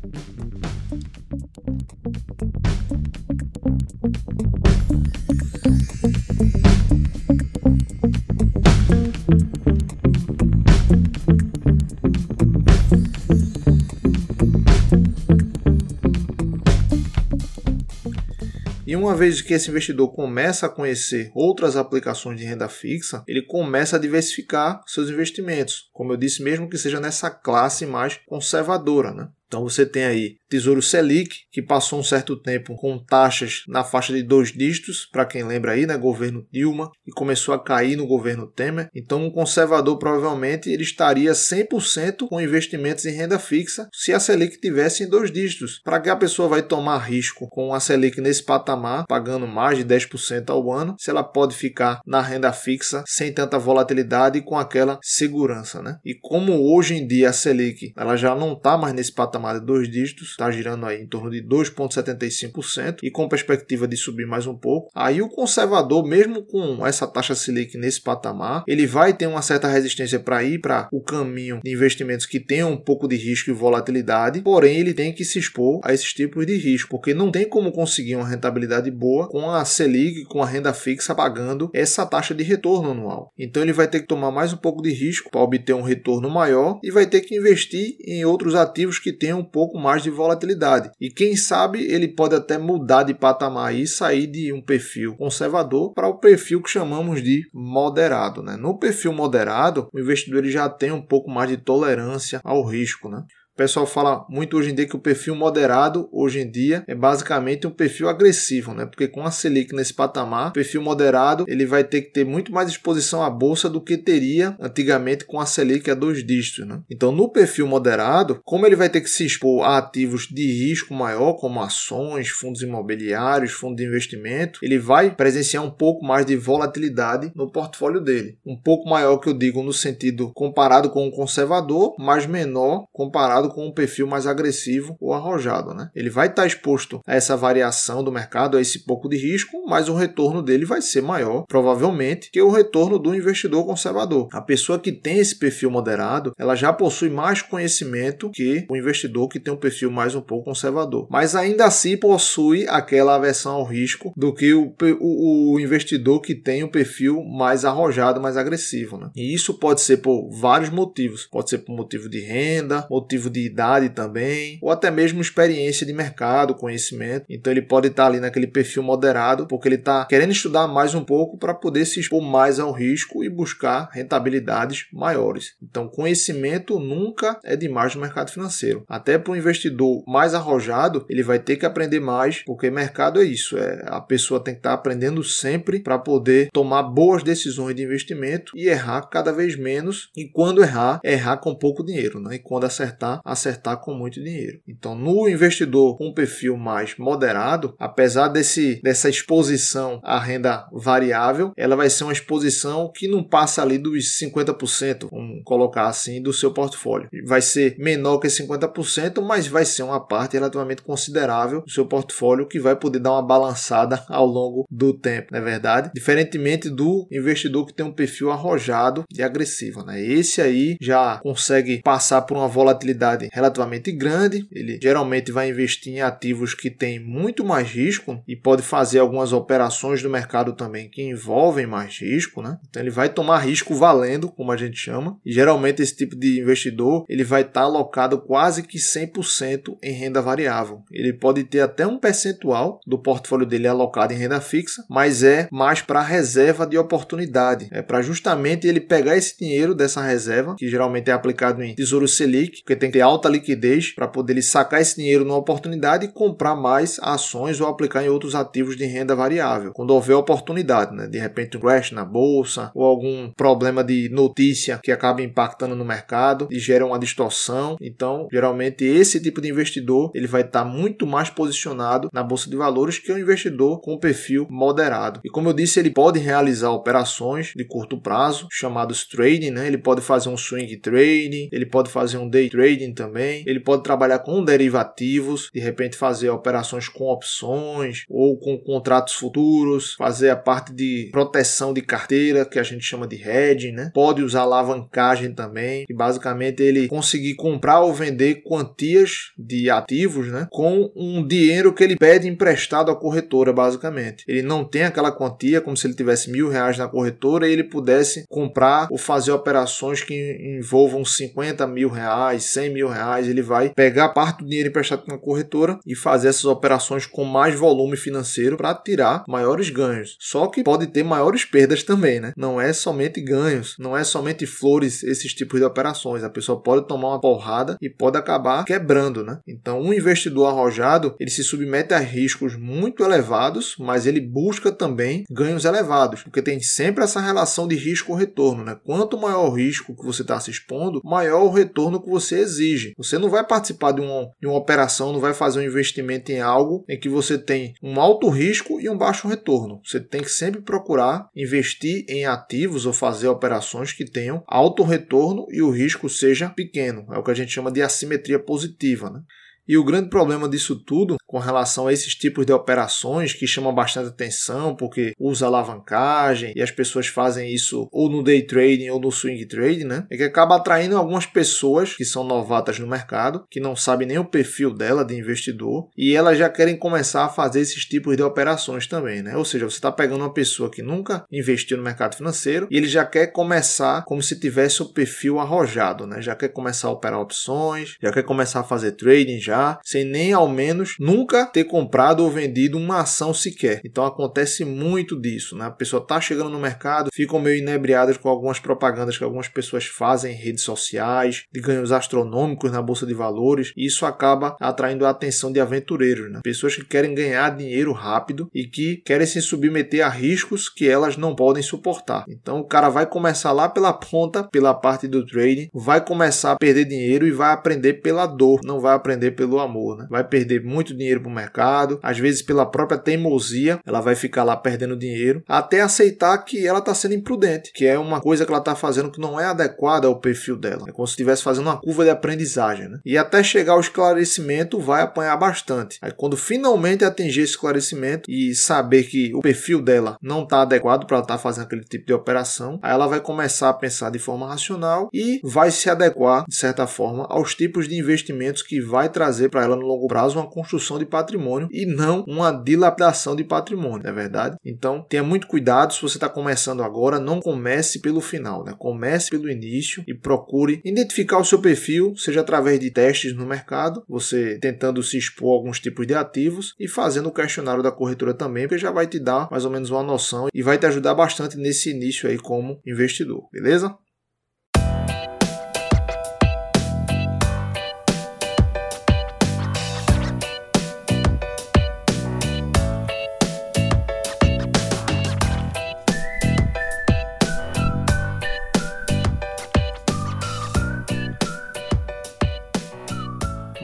Uma 19.04 19.16
vez 19.16 19.42
que 19.42 19.54
esse 19.54 19.70
investidor 19.70 20.14
começa 20.14 20.66
a 20.66 20.70
conhecer 20.70 21.30
outras 21.36 21.76
aplicações 21.76 22.40
de 22.40 22.46
renda 22.46 22.70
fixa, 22.70 23.24
ele 23.28 23.42
começa 23.42 23.98
a 23.98 24.00
diversificar 24.00 24.82
seus 24.88 25.10
investimentos, 25.10 25.90
como 25.92 26.14
eu 26.14 26.18
disse, 26.18 26.42
mesmo 26.42 26.70
que 26.70 26.78
seja 26.78 27.00
nessa 27.00 27.30
classe 27.30 27.86
mais 27.86 28.18
conservadora. 28.26 29.14
Né? 29.14 29.28
Então 29.54 29.62
você 29.62 29.86
tem 29.86 30.04
aí 30.04 30.38
Tesouro 30.50 30.82
Selic, 30.82 31.36
que 31.52 31.62
passou 31.62 32.00
um 32.00 32.04
certo 32.04 32.36
tempo 32.36 32.76
com 32.76 32.98
taxas 32.98 33.64
na 33.68 33.84
faixa 33.84 34.12
de 34.12 34.24
dois 34.24 34.52
dígitos, 34.52 35.08
para 35.12 35.28
quem 35.28 35.44
lembra 35.44 35.74
aí, 35.74 35.86
né, 35.86 35.96
governo 35.96 36.44
Dilma, 36.52 36.90
e 37.06 37.12
começou 37.12 37.54
a 37.54 37.64
cair 37.64 37.96
no 37.96 38.08
governo 38.08 38.48
Temer. 38.48 38.88
Então 38.96 39.24
um 39.24 39.32
conservador 39.32 40.00
provavelmente 40.00 40.72
ele 40.72 40.82
estaria 40.82 41.32
100% 41.34 42.28
com 42.28 42.42
investimentos 42.42 43.06
em 43.06 43.12
renda 43.12 43.38
fixa 43.38 43.88
se 43.94 44.12
a 44.12 44.20
Selic 44.20 44.60
tivesse 44.60 45.04
em 45.04 45.08
dois 45.08 45.32
dígitos. 45.32 45.80
Para 45.84 46.00
que 46.00 46.10
a 46.10 46.16
pessoa 46.16 46.50
vai 46.50 46.64
tomar 46.64 46.98
risco 46.98 47.48
com 47.50 47.76
a 47.76 47.80
Selic 47.80 48.20
nesse 48.20 48.44
patamar, 48.44 49.06
pagando 49.08 49.48
mais 49.48 49.78
de 49.78 49.86
10% 49.86 50.50
ao 50.50 50.72
ano, 50.72 50.96
se 50.98 51.12
ela 51.12 51.24
pode 51.24 51.56
ficar 51.56 52.00
na 52.08 52.22
renda 52.22 52.52
fixa 52.52 53.04
sem 53.06 53.32
tanta 53.32 53.60
volatilidade 53.60 54.40
e 54.40 54.42
com 54.42 54.58
aquela 54.58 54.98
segurança, 55.04 55.80
né? 55.82 55.98
E 56.04 56.16
como 56.20 56.74
hoje 56.74 56.96
em 56.96 57.06
dia 57.06 57.30
a 57.30 57.34
Selic 57.34 57.94
ela 57.96 58.16
já 58.16 58.34
não 58.34 58.54
está 58.54 58.76
mais 58.76 58.96
nesse 58.96 59.14
patamar 59.14 59.43
de 59.60 59.66
dois 59.66 59.90
dígitos, 59.90 60.30
está 60.30 60.50
girando 60.50 60.86
aí 60.86 61.02
em 61.02 61.08
torno 61.08 61.30
de 61.30 61.44
2,75% 61.44 63.00
e 63.04 63.12
com 63.12 63.28
perspectiva 63.28 63.88
de 63.88 63.98
subir 63.98 64.26
mais 64.26 64.48
um 64.48 64.56
pouco. 64.56 64.90
Aí 64.96 65.22
o 65.22 65.30
conservador, 65.30 66.06
mesmo 66.08 66.44
com 66.44 66.86
essa 66.86 67.06
taxa 67.08 67.36
Selic 67.36 67.78
nesse 67.78 68.02
patamar, 68.02 68.64
ele 68.68 68.88
vai 68.88 69.14
ter 69.14 69.28
uma 69.28 69.42
certa 69.42 69.68
resistência 69.68 70.20
para 70.20 70.44
ir 70.44 70.60
para 70.60 70.88
o 70.92 71.02
caminho 71.02 71.60
de 71.64 71.72
investimentos 71.72 72.26
que 72.26 72.40
tenham 72.40 72.72
um 72.72 72.78
pouco 72.78 73.08
de 73.08 73.16
risco 73.16 73.50
e 73.50 73.54
volatilidade, 73.54 74.42
porém 74.42 74.78
ele 74.78 74.94
tem 74.94 75.14
que 75.14 75.26
se 75.26 75.40
expor 75.40 75.82
a 75.84 75.94
esses 75.94 76.14
tipos 76.14 76.46
de 76.46 76.56
risco, 76.58 76.90
porque 76.90 77.14
não 77.14 77.32
tem 77.32 77.48
como 77.48 77.72
conseguir 77.72 78.16
uma 78.16 78.28
rentabilidade 78.28 78.90
boa 78.92 79.28
com 79.28 79.50
a 79.50 79.66
Selic, 79.66 80.26
com 80.26 80.42
a 80.42 80.46
renda 80.46 80.74
fixa 80.74 81.16
pagando 81.16 81.70
essa 81.74 82.06
taxa 82.06 82.34
de 82.34 82.44
retorno 82.44 82.92
anual. 82.92 83.32
Então 83.38 83.64
ele 83.64 83.74
vai 83.74 83.88
ter 83.88 84.02
que 84.02 84.08
tomar 84.08 84.32
mais 84.32 84.54
um 84.54 84.58
pouco 84.58 84.82
de 84.82 84.92
risco 84.92 85.32
para 85.32 85.42
obter 85.42 85.74
um 85.74 85.82
retorno 85.82 86.30
maior 86.30 86.80
e 86.84 86.92
vai 86.92 87.06
ter 87.06 87.22
que 87.22 87.36
investir 87.36 87.96
em 88.06 88.24
outros 88.26 88.56
ativos 88.56 89.00
que 89.00 89.12
tenham 89.12 89.33
um 89.34 89.44
pouco 89.44 89.78
mais 89.78 90.04
de 90.04 90.10
volatilidade. 90.10 90.92
E 91.00 91.10
quem 91.10 91.36
sabe 91.36 91.84
ele 91.84 92.08
pode 92.08 92.36
até 92.36 92.58
mudar 92.58 93.04
de 93.04 93.14
patamar 93.14 93.76
e 93.76 93.88
sair 93.88 94.28
de 94.28 94.52
um 94.54 94.62
perfil 94.62 95.16
conservador 95.16 95.94
para 95.94 96.08
o 96.08 96.20
perfil 96.20 96.62
que 96.62 96.70
chamamos 96.70 97.22
de 97.24 97.44
moderado. 97.54 98.42
Né? 98.42 98.56
No 98.56 98.78
perfil 98.78 99.14
moderado, 99.14 99.88
o 99.94 100.00
investidor 100.00 100.40
ele 100.40 100.52
já 100.52 100.70
tem 100.70 100.92
um 100.92 101.02
pouco 101.02 101.30
mais 101.30 101.50
de 101.50 101.58
tolerância 101.58 102.40
ao 102.44 102.64
risco. 102.64 103.10
Né? 103.10 103.24
O 103.54 103.56
pessoal 103.56 103.86
fala 103.86 104.26
muito 104.28 104.58
hoje 104.58 104.72
em 104.72 104.76
dia 104.76 104.88
que 104.88 104.96
o 104.96 105.00
perfil 105.00 105.36
moderado, 105.36 106.10
hoje 106.12 106.40
em 106.40 106.50
dia, 106.50 106.84
é 106.88 106.96
basicamente 106.96 107.68
um 107.68 107.70
perfil 107.70 108.10
agressivo, 108.10 108.74
né? 108.74 108.88
Porque 108.88 109.08
com 109.08 109.24
a 109.24 109.30
Selic 109.30 109.76
nesse 109.76 109.94
patamar, 109.94 110.50
o 110.50 110.54
perfil 110.54 110.82
moderado 110.82 111.46
ele 111.48 111.64
vai 111.64 111.84
ter 111.84 112.02
que 112.02 112.12
ter 112.12 112.26
muito 112.26 112.52
mais 112.52 112.68
exposição 112.68 113.22
à 113.22 113.30
bolsa 113.30 113.70
do 113.70 113.80
que 113.80 113.96
teria 113.96 114.58
antigamente 114.60 115.24
com 115.24 115.40
a 115.40 115.46
Selic 115.46 115.88
a 115.92 115.94
dois 115.94 116.26
dígitos, 116.26 116.66
né? 116.66 116.82
Então, 116.90 117.12
no 117.12 117.30
perfil 117.30 117.68
moderado, 117.68 118.42
como 118.44 118.66
ele 118.66 118.76
vai 118.76 118.90
ter 118.90 119.02
que 119.02 119.10
se 119.10 119.24
expor 119.24 119.64
a 119.64 119.78
ativos 119.78 120.28
de 120.32 120.52
risco 120.52 120.92
maior, 120.92 121.34
como 121.34 121.62
ações, 121.62 122.30
fundos 122.30 122.64
imobiliários, 122.64 123.52
fundos 123.52 123.78
de 123.78 123.86
investimento, 123.86 124.62
ele 124.64 124.80
vai 124.80 125.14
presenciar 125.14 125.64
um 125.64 125.70
pouco 125.70 126.04
mais 126.04 126.26
de 126.26 126.36
volatilidade 126.36 127.32
no 127.36 127.52
portfólio 127.52 128.02
dele. 128.02 128.36
Um 128.44 128.60
pouco 128.60 128.90
maior 128.90 129.18
que 129.18 129.30
eu 129.30 129.34
digo 129.38 129.62
no 129.62 129.74
sentido 129.74 130.32
comparado 130.34 130.90
com 130.90 131.08
o 131.08 131.12
conservador, 131.12 131.94
mas 132.00 132.26
menor 132.26 132.88
comparado 132.92 133.43
com 133.50 133.68
um 133.68 133.74
perfil 133.74 134.08
mais 134.08 134.28
agressivo 134.28 134.96
ou 135.00 135.14
arrojado. 135.14 135.74
Né? 135.74 135.90
Ele 135.96 136.10
vai 136.10 136.28
estar 136.28 136.46
exposto 136.46 137.02
a 137.06 137.16
essa 137.16 137.36
variação 137.36 138.04
do 138.04 138.12
mercado, 138.12 138.58
a 138.58 138.62
esse 138.62 138.80
pouco 138.80 139.10
de 139.10 139.18
risco, 139.18 139.66
mas 139.68 139.90
o 139.90 139.94
retorno 139.94 140.42
dele 140.42 140.66
vai 140.66 140.82
ser 140.82 141.02
maior, 141.02 141.46
provavelmente, 141.48 142.30
que 142.32 142.42
o 142.42 142.52
retorno 142.52 143.00
do 143.00 143.16
investidor 143.16 143.66
conservador. 143.66 144.28
A 144.32 144.42
pessoa 144.42 144.80
que 144.80 144.92
tem 144.92 145.20
esse 145.20 145.36
perfil 145.36 145.70
moderado, 145.70 146.34
ela 146.38 146.56
já 146.56 146.72
possui 146.72 147.10
mais 147.10 147.42
conhecimento 147.42 148.30
que 148.32 148.66
o 148.70 148.76
investidor 148.76 149.28
que 149.28 149.40
tem 149.40 149.54
um 149.54 149.58
perfil 149.58 149.92
mais 149.92 150.16
um 150.16 150.22
pouco 150.22 150.46
conservador. 150.46 151.08
Mas 151.10 151.36
ainda 151.36 151.66
assim 151.66 151.98
possui 151.98 152.68
aquela 152.68 153.16
aversão 153.16 153.56
ao 153.56 153.64
risco 153.64 154.14
do 154.16 154.34
que 154.34 154.54
o, 154.54 154.74
o, 155.00 155.54
o 155.54 155.60
investidor 155.60 156.22
que 156.22 156.36
tem 156.36 156.64
um 156.64 156.68
perfil 156.68 157.24
mais 157.24 157.66
arrojado, 157.66 158.22
mais 158.22 158.38
agressivo. 158.38 158.98
Né? 158.98 159.10
E 159.16 159.34
isso 159.34 159.54
pode 159.54 159.82
ser 159.82 159.98
por 159.98 160.30
vários 160.32 160.70
motivos. 160.70 161.28
Pode 161.32 161.50
ser 161.50 161.60
por 161.60 161.76
motivo 161.76 162.10
de 162.10 162.20
renda, 162.20 162.88
motivo 162.90 163.30
de 163.34 163.46
idade 163.46 163.90
também, 163.90 164.60
ou 164.62 164.70
até 164.70 164.90
mesmo 164.90 165.22
experiência 165.22 165.86
de 165.86 165.94
mercado, 165.94 166.56
conhecimento. 166.56 167.26
Então 167.30 167.52
ele 167.52 167.62
pode 167.62 167.88
estar 167.88 168.06
ali 168.06 168.20
naquele 168.20 168.48
perfil 168.48 168.84
moderado, 168.84 169.48
porque 169.48 169.68
ele 169.68 169.76
está 169.76 170.06
querendo 170.06 170.32
estudar 170.32 170.68
mais 170.68 170.94
um 170.94 171.04
pouco 171.04 171.38
para 171.38 171.54
poder 171.54 171.86
se 171.86 172.00
expor 172.00 172.22
mais 172.22 172.60
ao 172.60 172.72
risco 172.72 173.24
e 173.24 173.30
buscar 173.30 173.90
rentabilidades 173.92 174.86
maiores. 174.94 175.56
Então 175.62 175.88
conhecimento 175.88 176.80
nunca 176.80 177.40
é 177.44 177.56
demais 177.56 177.96
no 177.96 178.02
mercado 178.02 178.32
financeiro. 178.32 178.86
Até 178.88 179.18
para 179.18 179.34
o 179.34 179.36
investidor 179.36 180.04
mais 180.08 180.34
arrojado, 180.34 181.06
ele 181.10 181.24
vai 181.24 181.40
ter 181.40 181.56
que 181.58 181.66
aprender 181.66 182.00
mais, 182.00 182.44
porque 182.44 182.70
mercado 182.70 183.20
é 183.20 183.26
isso, 183.26 183.58
é 183.58 183.84
a 183.88 184.00
pessoa 184.00 184.40
tem 184.40 184.54
que 184.54 184.60
estar 184.60 184.74
aprendendo 184.74 185.24
sempre 185.24 185.80
para 185.80 185.98
poder 185.98 186.50
tomar 186.52 186.84
boas 186.84 187.24
decisões 187.24 187.76
de 187.76 187.84
investimento 187.84 188.54
e 188.56 188.68
errar 188.68 189.02
cada 189.10 189.32
vez 189.32 189.58
menos. 189.58 190.10
E 190.16 190.28
quando 190.28 190.62
errar, 190.62 191.00
errar 191.04 191.38
com 191.38 191.56
pouco 191.56 191.84
dinheiro, 191.84 192.20
né? 192.20 192.36
E 192.36 192.40
quando 192.40 192.66
acertar, 192.66 193.22
acertar 193.24 193.78
com 193.78 193.94
muito 193.94 194.22
dinheiro. 194.24 194.60
Então, 194.68 194.96
no 194.96 195.30
investidor 195.30 195.98
com 195.98 196.08
um 196.08 196.14
perfil 196.14 196.58
mais 196.58 196.96
moderado, 196.98 197.76
apesar 197.80 198.28
desse, 198.28 198.82
dessa 198.82 199.10
exposição 199.10 200.00
à 200.04 200.20
renda 200.20 200.68
variável, 200.72 201.52
ela 201.56 201.76
vai 201.76 201.90
ser 201.90 202.04
uma 202.04 202.14
exposição 202.14 202.92
que 202.94 203.08
não 203.08 203.24
passa 203.24 203.62
ali 203.62 203.78
dos 203.78 204.20
50%, 204.20 205.10
vamos 205.12 205.42
colocar 205.44 205.88
assim, 205.88 206.22
do 206.22 206.34
seu 206.34 206.52
portfólio. 206.52 207.10
Vai 207.26 207.42
ser 207.42 207.76
menor 207.78 208.20
que 208.20 208.28
50%, 208.28 209.22
mas 209.22 209.48
vai 209.48 209.66
ser 209.66 209.84
uma 209.84 210.00
parte 210.00 210.34
relativamente 210.34 210.82
considerável 210.82 211.62
do 211.62 211.72
seu 211.72 211.86
portfólio 211.86 212.48
que 212.48 212.60
vai 212.60 212.76
poder 212.76 213.00
dar 213.00 213.14
uma 213.14 213.26
balançada 213.26 214.04
ao 214.10 214.26
longo 214.26 214.66
do 214.70 214.94
tempo, 214.94 215.30
não 215.32 215.40
é 215.40 215.42
verdade? 215.42 215.92
Diferentemente 215.94 216.70
do 216.70 217.08
investidor 217.12 217.66
que 217.66 217.74
tem 217.74 217.86
um 217.86 217.94
perfil 217.94 218.32
arrojado 218.32 219.04
e 219.14 219.22
agressivo, 219.22 219.84
né? 219.84 220.02
Esse 220.02 220.42
aí 220.42 220.76
já 220.82 221.20
consegue 221.22 221.82
passar 221.84 222.22
por 222.24 222.38
uma 222.38 222.48
volatilidade 222.48 223.13
oportunidade 223.14 223.30
relativamente 223.32 223.92
grande, 223.92 224.48
ele 224.52 224.80
geralmente 224.82 225.32
vai 225.32 225.50
investir 225.50 225.94
em 225.94 226.02
ativos 226.02 226.54
que 226.54 226.70
têm 226.70 227.00
muito 227.00 227.44
mais 227.46 227.70
risco 227.70 228.22
e 228.28 228.36
pode 228.36 228.62
fazer 228.62 229.00
algumas 229.00 229.34
operações 229.34 230.02
do 230.02 230.10
mercado 230.10 230.54
também 230.54 230.90
que 230.90 231.02
envolvem 231.02 231.66
mais 231.66 232.00
risco, 232.00 232.42
né? 232.42 232.58
Então 232.70 232.82
ele 232.82 232.92
vai 232.92 233.10
tomar 233.10 233.40
risco 233.40 233.76
valendo, 233.76 234.30
como 234.30 234.52
a 234.52 234.58
gente 234.58 234.78
chama, 234.78 235.18
e 235.26 235.32
geralmente 235.32 235.82
esse 235.82 235.96
tipo 235.96 236.16
de 236.16 236.40
investidor 236.40 237.06
ele 237.08 237.24
vai 237.24 237.42
estar 237.42 237.62
alocado 237.62 238.20
quase 238.20 238.64
que 238.64 238.78
100% 238.78 239.78
em 239.82 239.92
renda 239.92 240.22
variável. 240.22 240.84
Ele 240.92 241.14
pode 241.14 241.44
ter 241.44 241.62
até 241.62 241.86
um 241.86 241.98
percentual 241.98 242.80
do 242.86 242.98
portfólio 242.98 243.46
dele 243.46 243.68
alocado 243.68 244.14
em 244.14 244.18
renda 244.18 244.42
fixa, 244.42 244.84
mas 244.90 245.24
é 245.24 245.48
mais 245.52 245.82
para 245.82 246.02
reserva 246.02 246.66
de 246.66 246.78
oportunidade, 246.78 247.68
é 247.72 247.82
para 247.82 248.02
justamente 248.02 248.68
ele 248.68 248.80
pegar 248.80 249.18
esse 249.18 249.38
dinheiro 249.38 249.76
dessa 249.76 250.02
reserva, 250.02 250.56
que 250.58 250.70
geralmente 250.70 251.10
é 251.10 251.14
aplicado 251.14 251.64
em 251.64 251.76
Tesouro 251.76 252.08
Selic, 252.08 252.62
porque 252.62 252.76
tem 252.76 252.90
que 252.90 252.94
ter 252.94 253.03
alta 253.04 253.30
liquidez 253.30 253.94
para 253.94 254.08
poder 254.08 254.34
ele 254.34 254.42
sacar 254.42 254.82
esse 254.82 254.96
dinheiro 254.96 255.24
numa 255.24 255.38
oportunidade 255.38 256.06
e 256.06 256.12
comprar 256.12 256.56
mais 256.56 257.00
ações 257.02 257.60
ou 257.62 257.68
aplicar 257.68 258.04
em 258.04 258.10
outros 258.10 258.36
ativos 258.36 258.76
de 258.76 258.86
renda 258.86 259.16
variável, 259.16 259.72
quando 259.74 259.92
houver 259.92 260.16
oportunidade, 260.16 260.96
né? 260.96 261.08
De 261.08 261.20
repente 261.20 261.58
um 261.58 261.60
crash 261.60 261.92
na 261.92 262.06
bolsa 262.06 262.72
ou 262.74 262.84
algum 262.84 263.32
problema 263.36 263.84
de 263.84 264.10
notícia 264.10 264.80
que 264.82 264.92
acaba 264.92 265.22
impactando 265.22 265.76
no 265.76 265.86
mercado 265.86 266.48
e 266.52 266.60
gera 266.60 266.86
uma 266.86 267.00
distorção. 267.00 267.78
Então, 267.82 268.28
geralmente 268.32 268.84
esse 268.84 269.20
tipo 269.20 269.42
de 269.42 269.50
investidor 269.50 270.12
ele 270.14 270.28
vai 270.28 270.42
estar 270.42 270.66
muito 270.66 271.06
mais 271.06 271.30
posicionado 271.30 272.10
na 272.14 272.24
bolsa 272.24 272.50
de 272.50 272.56
valores 272.56 272.98
que 273.00 273.12
um 273.12 273.18
investidor 273.18 273.82
com 273.82 273.98
perfil 273.98 274.48
moderado. 274.50 275.22
E 275.24 275.30
como 275.30 275.50
eu 275.50 275.54
disse, 275.54 275.80
ele 275.80 275.90
pode 275.90 276.20
realizar 276.20 276.72
operações 276.72 277.54
de 277.56 277.66
curto 277.66 278.00
prazo, 278.00 278.48
chamados 278.52 279.06
trading, 279.06 279.52
né? 279.52 279.68
Ele 279.68 279.78
pode 279.78 280.02
fazer 280.02 280.30
um 280.30 280.38
swing 280.38 280.78
trading, 280.78 281.50
ele 281.52 281.66
pode 281.66 281.90
fazer 281.90 282.18
um 282.18 282.30
day 282.30 282.50
trading 282.50 282.93
também, 282.94 283.44
ele 283.46 283.60
pode 283.60 283.84
trabalhar 283.84 284.20
com 284.20 284.44
derivativos, 284.44 285.50
de 285.54 285.60
repente 285.60 285.98
fazer 285.98 286.30
operações 286.30 286.88
com 286.88 287.06
opções 287.06 288.06
ou 288.10 288.38
com 288.38 288.58
contratos 288.58 289.14
futuros, 289.14 289.94
fazer 289.96 290.30
a 290.30 290.36
parte 290.36 290.74
de 290.74 291.10
proteção 291.12 291.74
de 291.74 291.82
carteira, 291.82 292.46
que 292.46 292.60
a 292.60 292.64
gente 292.64 292.84
chama 292.84 293.08
de 293.08 293.16
hedging, 293.16 293.72
né? 293.72 293.92
Pode 293.94 294.22
usar 294.22 294.42
alavancagem 294.42 295.34
também, 295.34 295.86
que 295.86 295.94
basicamente 295.94 296.62
ele 296.62 296.88
conseguir 296.88 297.36
comprar 297.36 297.82
ou 297.82 297.94
vender 297.94 298.44
quantias 298.44 299.32
de 299.38 299.70
ativos, 299.70 300.28
né? 300.28 300.48
Com 300.52 300.92
um 300.96 301.26
dinheiro 301.26 301.74
que 301.74 301.84
ele 301.84 301.96
pede 301.96 302.28
emprestado 302.28 302.92
à 302.92 302.96
corretora, 302.96 303.54
basicamente. 303.54 304.24
Ele 304.28 304.42
não 304.42 304.64
tem 304.64 304.84
aquela 304.84 305.12
quantia 305.12 305.62
como 305.62 305.78
se 305.78 305.88
ele 305.88 305.96
tivesse 305.96 306.30
mil 306.30 306.50
reais 306.50 306.78
na 306.78 306.88
corretora 306.88 307.48
e 307.48 307.54
ele 307.54 307.64
pudesse 307.64 308.26
comprar 308.28 308.88
ou 308.92 308.98
fazer 308.98 309.32
operações 309.32 310.02
que 310.04 310.58
envolvam 310.60 311.04
50 311.06 311.66
mil 311.68 311.90
reais, 311.90 312.44
100 312.46 312.73
mil 312.74 312.88
reais. 312.88 313.28
Ele 313.28 313.42
vai 313.42 313.70
pegar 313.70 314.10
parte 314.10 314.40
do 314.40 314.50
dinheiro 314.50 314.70
emprestado 314.70 315.04
na 315.08 315.18
corretora 315.18 315.80
e 315.86 315.96
fazer 315.96 316.28
essas 316.28 316.46
operações 316.46 317.06
com 317.06 317.24
mais 317.24 317.56
volume 317.56 317.96
financeiro 317.96 318.58
para 318.58 318.74
tirar 318.76 319.24
maiores 319.28 319.70
ganhos. 319.70 320.18
Só 320.20 320.48
que 320.48 320.64
pode 320.64 320.88
ter 320.88 321.04
maiores 321.04 321.46
perdas 321.46 321.84
também, 321.84 322.20
né? 322.20 322.34
Não 322.36 322.60
é 322.60 322.74
somente 322.74 323.22
ganhos, 323.22 323.76
não 323.80 323.96
é 323.96 324.04
somente 324.04 324.46
flores 324.46 325.04
esses 325.04 325.34
tipos 325.34 325.60
de 325.60 325.66
operações. 325.66 326.24
A 326.24 326.30
pessoa 326.30 326.62
pode 326.62 326.88
tomar 326.88 327.10
uma 327.10 327.22
porrada 327.22 327.78
e 327.82 327.90
pode 327.90 328.18
acabar 328.18 328.64
quebrando, 328.66 329.24
né? 329.24 329.40
Então, 329.48 329.82
um 329.82 329.94
investidor 329.94 330.48
arrojado, 330.48 331.16
ele 331.20 331.30
se 331.30 331.44
submete 331.44 331.94
a 331.94 332.00
riscos 332.00 332.56
muito 332.56 333.04
elevados, 333.04 333.76
mas 333.80 334.06
ele 334.06 334.22
busca 334.22 334.72
também 334.72 335.24
ganhos 335.30 335.66
elevados, 335.66 336.24
porque 336.24 336.42
tem 336.42 336.60
sempre 336.60 337.04
essa 337.04 337.20
relação 337.20 337.68
de 337.68 337.76
risco-retorno, 337.76 338.64
né? 338.64 338.78
Quanto 338.84 339.20
maior 339.20 339.50
o 339.50 339.54
risco 339.54 339.96
que 339.96 340.06
você 340.06 340.22
está 340.22 340.40
se 340.40 340.52
expondo, 340.52 341.02
maior 341.04 341.44
o 341.44 341.52
retorno 341.52 342.02
que 342.02 342.10
você 342.10 342.40
exige. 342.40 342.63
Você 342.98 343.18
não 343.18 343.30
vai 343.30 343.46
participar 343.46 343.92
de 343.92 344.02
uma, 344.02 344.30
de 344.40 344.48
uma 344.48 344.58
operação, 344.58 345.12
não 345.12 345.20
vai 345.20 345.34
fazer 345.34 345.60
um 345.60 345.64
investimento 345.64 346.32
em 346.32 346.40
algo 346.40 346.86
em 346.88 347.00
que 347.00 347.10
você 347.10 347.38
tem 347.38 347.74
um 347.82 348.00
alto 348.00 348.30
risco 348.30 348.80
e 348.80 348.90
um 348.90 348.98
baixo 348.98 349.28
retorno. 349.28 349.82
Você 349.84 350.00
tem 350.00 350.22
que 350.22 350.30
sempre 350.30 350.62
procurar 350.62 351.28
investir 351.36 352.06
em 352.08 352.26
ativos 352.26 352.86
ou 352.86 352.94
fazer 352.94 353.28
operações 353.28 353.92
que 353.92 354.06
tenham 354.06 354.44
alto 354.48 354.84
retorno 354.84 355.46
e 355.50 355.62
o 355.62 355.70
risco 355.70 356.10
seja 356.10 356.50
pequeno. 356.50 357.06
É 357.12 357.18
o 357.18 357.24
que 357.24 357.32
a 357.32 357.36
gente 357.36 357.52
chama 357.52 357.72
de 357.72 357.82
assimetria 357.82 358.40
positiva. 358.40 359.10
Né? 359.10 359.22
E 359.68 359.78
o 359.78 359.84
grande 359.84 360.10
problema 360.10 360.50
disso 360.50 360.76
tudo, 360.76 361.16
com 361.26 361.40
relação 361.40 361.88
a 361.88 361.94
esses 361.94 362.14
tipos 362.16 362.46
de 362.46 362.52
operações 362.52 363.34
que 363.34 363.48
chamam 363.48 363.74
bastante 363.74 364.10
atenção, 364.10 364.76
porque 364.76 365.14
usa 365.18 365.46
alavancagem 365.46 366.54
e 366.56 366.62
as 366.62 366.72
pessoas 366.72 367.08
fazem 367.08 367.54
isso 367.54 367.88
ou 367.92 368.10
no 368.10 368.22
day 368.22 368.46
trading 368.46 368.90
ou 368.90 369.00
no 369.00 369.12
swing 369.12 369.46
trading, 369.46 369.86
né? 369.86 370.06
É 370.12 370.18
que 370.18 370.24
acaba 370.24 370.56
atraindo 370.56 370.98
algumas 370.98 371.26
pessoas 371.26 371.94
que 371.94 372.04
são 372.04 372.24
novatas 372.24 372.78
no 372.78 372.88
mercado, 372.88 373.46
que 373.50 373.60
não 373.60 373.76
sabem 373.76 374.08
nem 374.08 374.20
o 374.20 374.26
perfil 374.26 374.74
dela 374.74 375.06
de 375.06 375.16
investidor, 375.16 375.88
e 375.98 376.16
elas 376.16 376.38
já 376.38 376.50
querem 376.50 376.78
começar 376.78 377.26
a 377.26 377.30
fazer 377.30 377.62
esses 377.62 377.86
tipos 377.86 378.18
de 378.18 378.24
operações 378.24 378.86
também, 378.86 379.22
né? 379.22 379.38
Ou 379.38 379.46
seja, 379.46 379.70
você 379.70 379.78
está 379.78 379.92
pegando 379.92 380.22
uma 380.22 380.34
pessoa 380.34 380.70
que 380.70 380.82
nunca 380.82 381.26
investiu 381.32 381.78
no 381.78 381.84
mercado 381.84 382.16
financeiro 382.16 382.68
e 382.70 382.78
ele 382.78 382.88
já 382.88 383.06
quer 383.06 383.28
começar 383.28 384.04
como 384.04 384.22
se 384.22 384.40
tivesse 384.40 384.82
o 384.82 384.92
perfil 384.94 385.40
arrojado, 385.40 386.06
né? 386.06 386.22
Já 386.22 386.36
quer 386.36 386.50
começar 386.50 386.90
a 386.90 386.92
operar 386.92 387.22
opções, 387.22 387.96
já 388.02 388.12
quer 388.12 388.24
começar 388.24 388.60
a 388.60 388.64
fazer 388.64 388.92
trading 388.92 389.40
já 389.40 389.53
sem 389.84 390.04
nem 390.04 390.34
ao 390.34 390.48
menos 390.48 390.96
nunca 391.00 391.46
ter 391.46 391.64
comprado 391.66 392.24
ou 392.24 392.30
vendido 392.30 392.78
uma 392.78 393.02
ação 393.02 393.34
sequer. 393.34 393.82
Então 393.84 394.06
acontece 394.06 394.66
muito 394.66 395.20
disso, 395.20 395.56
né? 395.56 395.66
A 395.66 395.72
pessoa 395.72 396.02
está 396.02 396.20
chegando 396.20 396.50
no 396.50 396.60
mercado, 396.60 397.10
ficam 397.14 397.40
meio 397.40 397.58
inebriadas 397.58 398.18
com 398.18 398.30
algumas 398.30 398.60
propagandas 398.60 399.18
que 399.18 399.24
algumas 399.24 399.48
pessoas 399.48 399.86
fazem 399.86 400.34
em 400.34 400.38
redes 400.38 400.64
sociais, 400.64 401.44
de 401.52 401.62
ganhos 401.62 401.92
astronômicos 401.92 402.72
na 402.72 402.82
bolsa 402.82 403.06
de 403.06 403.14
valores, 403.14 403.72
e 403.76 403.86
isso 403.86 404.06
acaba 404.06 404.56
atraindo 404.60 405.06
a 405.06 405.10
atenção 405.10 405.52
de 405.52 405.60
aventureiros, 405.60 406.32
né? 406.32 406.40
Pessoas 406.44 406.76
que 406.76 406.86
querem 406.86 407.14
ganhar 407.14 407.56
dinheiro 407.56 407.92
rápido 407.92 408.50
e 408.54 408.66
que 408.66 408.98
querem 409.06 409.28
se 409.28 409.42
submeter 409.42 410.06
a 410.06 410.10
riscos 410.10 410.70
que 410.70 410.88
elas 410.88 411.18
não 411.18 411.36
podem 411.36 411.64
suportar. 411.64 412.26
Então 412.28 412.60
o 412.60 412.68
cara 412.68 412.90
vai 412.90 413.06
começar 413.06 413.52
lá 413.52 413.70
pela 413.70 413.94
ponta, 413.94 414.44
pela 414.44 414.74
parte 414.74 415.08
do 415.08 415.26
trading, 415.26 415.70
vai 415.74 416.04
começar 416.04 416.54
a 416.54 416.58
perder 416.58 416.86
dinheiro 416.86 417.28
e 417.28 417.32
vai 417.32 417.52
aprender 417.52 417.94
pela 417.96 418.26
dor, 418.26 418.62
não 418.64 418.80
vai 418.80 418.96
aprender 418.96 419.32
pelo 419.32 419.43
pelo 419.48 419.62
amor, 419.62 419.98
né? 419.98 420.08
Vai 420.10 420.24
perder 420.24 420.64
muito 420.64 420.96
dinheiro 420.96 421.22
para 421.22 421.30
o 421.30 421.34
mercado, 421.34 422.00
às 422.02 422.18
vezes 422.18 422.42
pela 422.42 422.66
própria 422.66 422.98
teimosia, 422.98 423.80
ela 423.86 424.02
vai 424.02 424.16
ficar 424.16 424.44
lá 424.44 424.56
perdendo 424.56 424.96
dinheiro, 424.96 425.44
até 425.48 425.82
aceitar 425.82 426.38
que 426.40 426.66
ela 426.66 426.80
está 426.80 426.94
sendo 426.94 427.14
imprudente, 427.14 427.72
que 427.74 427.86
é 427.86 427.98
uma 427.98 428.22
coisa 428.22 428.46
que 428.46 428.52
ela 428.52 428.60
está 428.60 428.76
fazendo 428.76 429.12
que 429.12 429.20
não 429.20 429.40
é 429.40 429.46
adequada 429.46 430.08
ao 430.08 430.20
perfil 430.20 430.58
dela. 430.58 430.86
É 430.88 430.92
como 430.92 431.08
se 431.08 431.12
estivesse 431.12 431.44
fazendo 431.44 431.68
uma 431.68 431.80
curva 431.80 432.04
de 432.04 432.10
aprendizagem, 432.10 432.90
né? 432.90 433.00
E 433.06 433.18
até 433.18 433.44
chegar 433.44 433.74
ao 433.74 433.80
esclarecimento 433.80 434.80
vai 434.80 435.02
apanhar 435.02 435.36
bastante. 435.38 435.98
Aí 436.02 436.12
quando 436.12 436.38
finalmente 436.38 437.06
atingir 437.06 437.42
esse 437.42 437.54
esclarecimento 437.54 438.30
e 438.30 438.54
saber 438.56 439.04
que 439.04 439.34
o 439.36 439.42
perfil 439.42 439.82
dela 439.82 440.18
não 440.22 440.44
está 440.44 440.62
adequado 440.62 441.06
para 441.06 441.18
ela 441.18 441.24
estar 441.24 441.38
tá 441.38 441.42
fazendo 441.42 441.66
aquele 441.66 441.84
tipo 441.84 442.06
de 442.06 442.14
operação, 442.14 442.80
aí 442.82 442.92
ela 442.92 443.08
vai 443.08 443.20
começar 443.20 443.70
a 443.70 443.74
pensar 443.74 444.10
de 444.10 444.20
forma 444.20 444.48
racional 444.48 445.10
e 445.14 445.40
vai 445.44 445.72
se 445.72 445.90
adequar 445.90 446.46
de 446.48 446.56
certa 446.56 446.88
forma 446.88 447.26
aos 447.30 447.56
tipos 447.56 447.88
de 447.88 447.98
investimentos 447.98 448.62
que 448.62 448.80
vai 448.80 449.10
trazer 449.10 449.33
trazer 449.34 449.50
para 449.50 449.64
ela 449.64 449.76
no 449.76 449.86
longo 449.86 450.08
prazo 450.08 450.38
uma 450.38 450.50
construção 450.50 451.00
de 451.00 451.06
patrimônio 451.06 451.68
e 451.72 451.86
não 451.86 452.24
uma 452.28 452.52
dilapidação 452.52 453.36
de 453.36 453.44
patrimônio, 453.44 454.04
não 454.04 454.12
é 454.12 454.14
verdade? 454.14 454.58
Então 454.64 455.04
tenha 455.10 455.24
muito 455.24 455.48
cuidado 455.48 455.94
se 455.94 456.02
você 456.02 456.18
está 456.18 456.30
começando 456.30 456.84
agora, 456.84 457.20
não 457.20 457.42
comece 457.42 458.00
pelo 458.00 458.22
final, 458.22 458.64
né? 458.64 458.76
comece 458.78 459.32
pelo 459.32 459.50
início 459.50 460.04
e 460.08 460.14
procure 460.14 460.82
identificar 460.86 461.40
o 461.40 461.46
seu 461.46 461.60
perfil, 461.60 462.14
seja 462.16 462.42
através 462.42 462.80
de 462.80 462.92
testes 462.92 463.36
no 463.36 463.46
mercado, 463.46 464.04
você 464.08 464.60
tentando 464.60 465.02
se 465.02 465.18
expor 465.18 465.54
a 465.54 465.56
alguns 465.56 465.80
tipos 465.80 466.06
de 466.06 466.14
ativos 466.14 466.76
e 466.80 466.88
fazendo 466.88 467.30
o 467.30 467.34
questionário 467.34 467.82
da 467.82 467.92
corretora 467.92 468.34
também, 468.34 468.68
porque 468.68 468.82
já 468.82 468.92
vai 468.92 469.08
te 469.08 469.20
dar 469.20 469.50
mais 469.50 469.66
ou 469.66 469.72
menos 469.72 469.90
uma 469.90 470.04
noção 470.04 470.48
e 470.54 470.62
vai 470.62 470.78
te 470.78 470.86
ajudar 470.86 471.16
bastante 471.16 471.58
nesse 471.58 471.90
início 471.90 472.30
aí 472.30 472.38
como 472.38 472.80
investidor, 472.86 473.50
beleza? 473.52 473.96